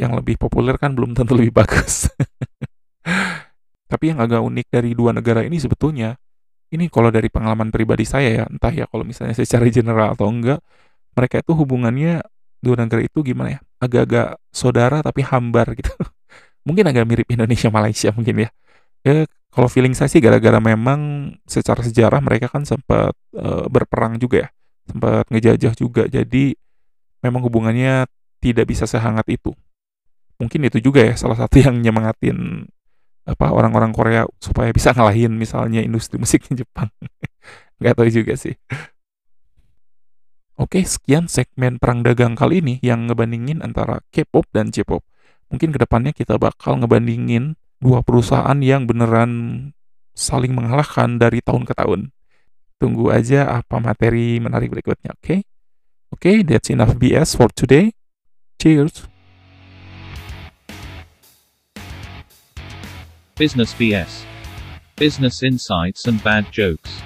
Yang 0.00 0.24
lebih 0.24 0.40
populer 0.40 0.80
kan 0.80 0.96
belum 0.96 1.12
tentu 1.12 1.36
lebih 1.36 1.52
bagus. 1.60 2.08
Tapi 3.92 4.04
yang 4.08 4.24
agak 4.24 4.40
unik 4.40 4.66
dari 4.72 4.96
dua 4.96 5.12
negara 5.12 5.44
ini 5.44 5.60
sebetulnya, 5.60 6.16
ini 6.72 6.88
kalau 6.88 7.12
dari 7.12 7.28
pengalaman 7.28 7.68
pribadi 7.68 8.08
saya 8.08 8.28
ya, 8.32 8.44
entah 8.48 8.72
ya 8.72 8.88
kalau 8.88 9.04
misalnya 9.04 9.36
secara 9.36 9.68
general 9.68 10.16
atau 10.16 10.32
enggak, 10.32 10.64
mereka 11.12 11.44
itu 11.44 11.52
hubungannya 11.52 12.24
dua 12.64 12.76
negara 12.80 13.04
itu 13.04 13.20
gimana 13.20 13.58
ya, 13.58 13.60
agak-agak 13.82 14.38
saudara 14.54 15.02
tapi 15.02 15.26
hambar 15.26 15.74
gitu. 15.74 15.90
mungkin 16.66 16.86
agak 16.86 17.04
mirip 17.10 17.26
Indonesia 17.26 17.68
Malaysia 17.74 18.14
mungkin 18.14 18.46
ya. 18.46 18.50
Ya 19.02 19.26
kalau 19.50 19.66
feeling 19.66 19.92
saya 19.98 20.06
sih 20.06 20.22
gara-gara 20.22 20.62
memang 20.62 21.34
secara 21.44 21.82
sejarah 21.82 22.22
mereka 22.22 22.46
kan 22.46 22.62
sempat 22.62 23.12
uh, 23.34 23.66
berperang 23.66 24.16
juga 24.16 24.46
ya, 24.46 24.48
sempat 24.86 25.26
ngejajah 25.28 25.74
juga. 25.74 26.06
Jadi 26.06 26.54
memang 27.20 27.42
hubungannya 27.42 28.06
tidak 28.38 28.70
bisa 28.70 28.86
sehangat 28.86 29.26
itu. 29.28 29.50
Mungkin 30.38 30.70
itu 30.70 30.78
juga 30.78 31.02
ya 31.02 31.14
salah 31.18 31.36
satu 31.36 31.58
yang 31.58 31.82
nyemangatin 31.82 32.66
apa 33.22 33.54
orang-orang 33.54 33.94
Korea 33.94 34.26
supaya 34.42 34.74
bisa 34.74 34.90
ngalahin 34.90 35.30
misalnya 35.34 35.82
industri 35.82 36.18
musiknya 36.22 36.62
Jepang. 36.62 36.88
Nggak 37.82 37.94
tahu 37.98 38.08
juga 38.08 38.34
sih. 38.38 38.54
Oke, 40.62 40.86
sekian 40.86 41.26
segmen 41.26 41.82
perang 41.82 42.06
dagang 42.06 42.38
kali 42.38 42.62
ini 42.62 42.78
yang 42.86 43.10
ngebandingin 43.10 43.66
antara 43.66 43.98
K-pop 44.14 44.46
dan 44.54 44.70
J-pop. 44.70 45.02
Mungkin 45.50 45.74
ke 45.74 45.78
depannya 45.82 46.14
kita 46.14 46.38
bakal 46.38 46.78
ngebandingin 46.78 47.58
dua 47.82 48.06
perusahaan 48.06 48.54
yang 48.62 48.86
beneran 48.86 49.74
saling 50.14 50.54
mengalahkan 50.54 51.18
dari 51.18 51.42
tahun 51.42 51.66
ke 51.66 51.74
tahun. 51.74 52.14
Tunggu 52.78 53.10
aja 53.10 53.58
apa 53.58 53.82
materi 53.82 54.38
menarik 54.38 54.70
berikutnya, 54.70 55.18
oke? 55.18 55.42
Oke, 56.14 56.46
that's 56.46 56.70
enough 56.70 56.94
BS 56.94 57.34
for 57.34 57.50
today. 57.50 57.90
Cheers! 58.62 59.10
Business 63.34 63.74
BS. 63.74 64.22
Business 64.94 65.42
insights 65.42 66.06
and 66.06 66.22
bad 66.22 66.46
jokes. 66.54 67.02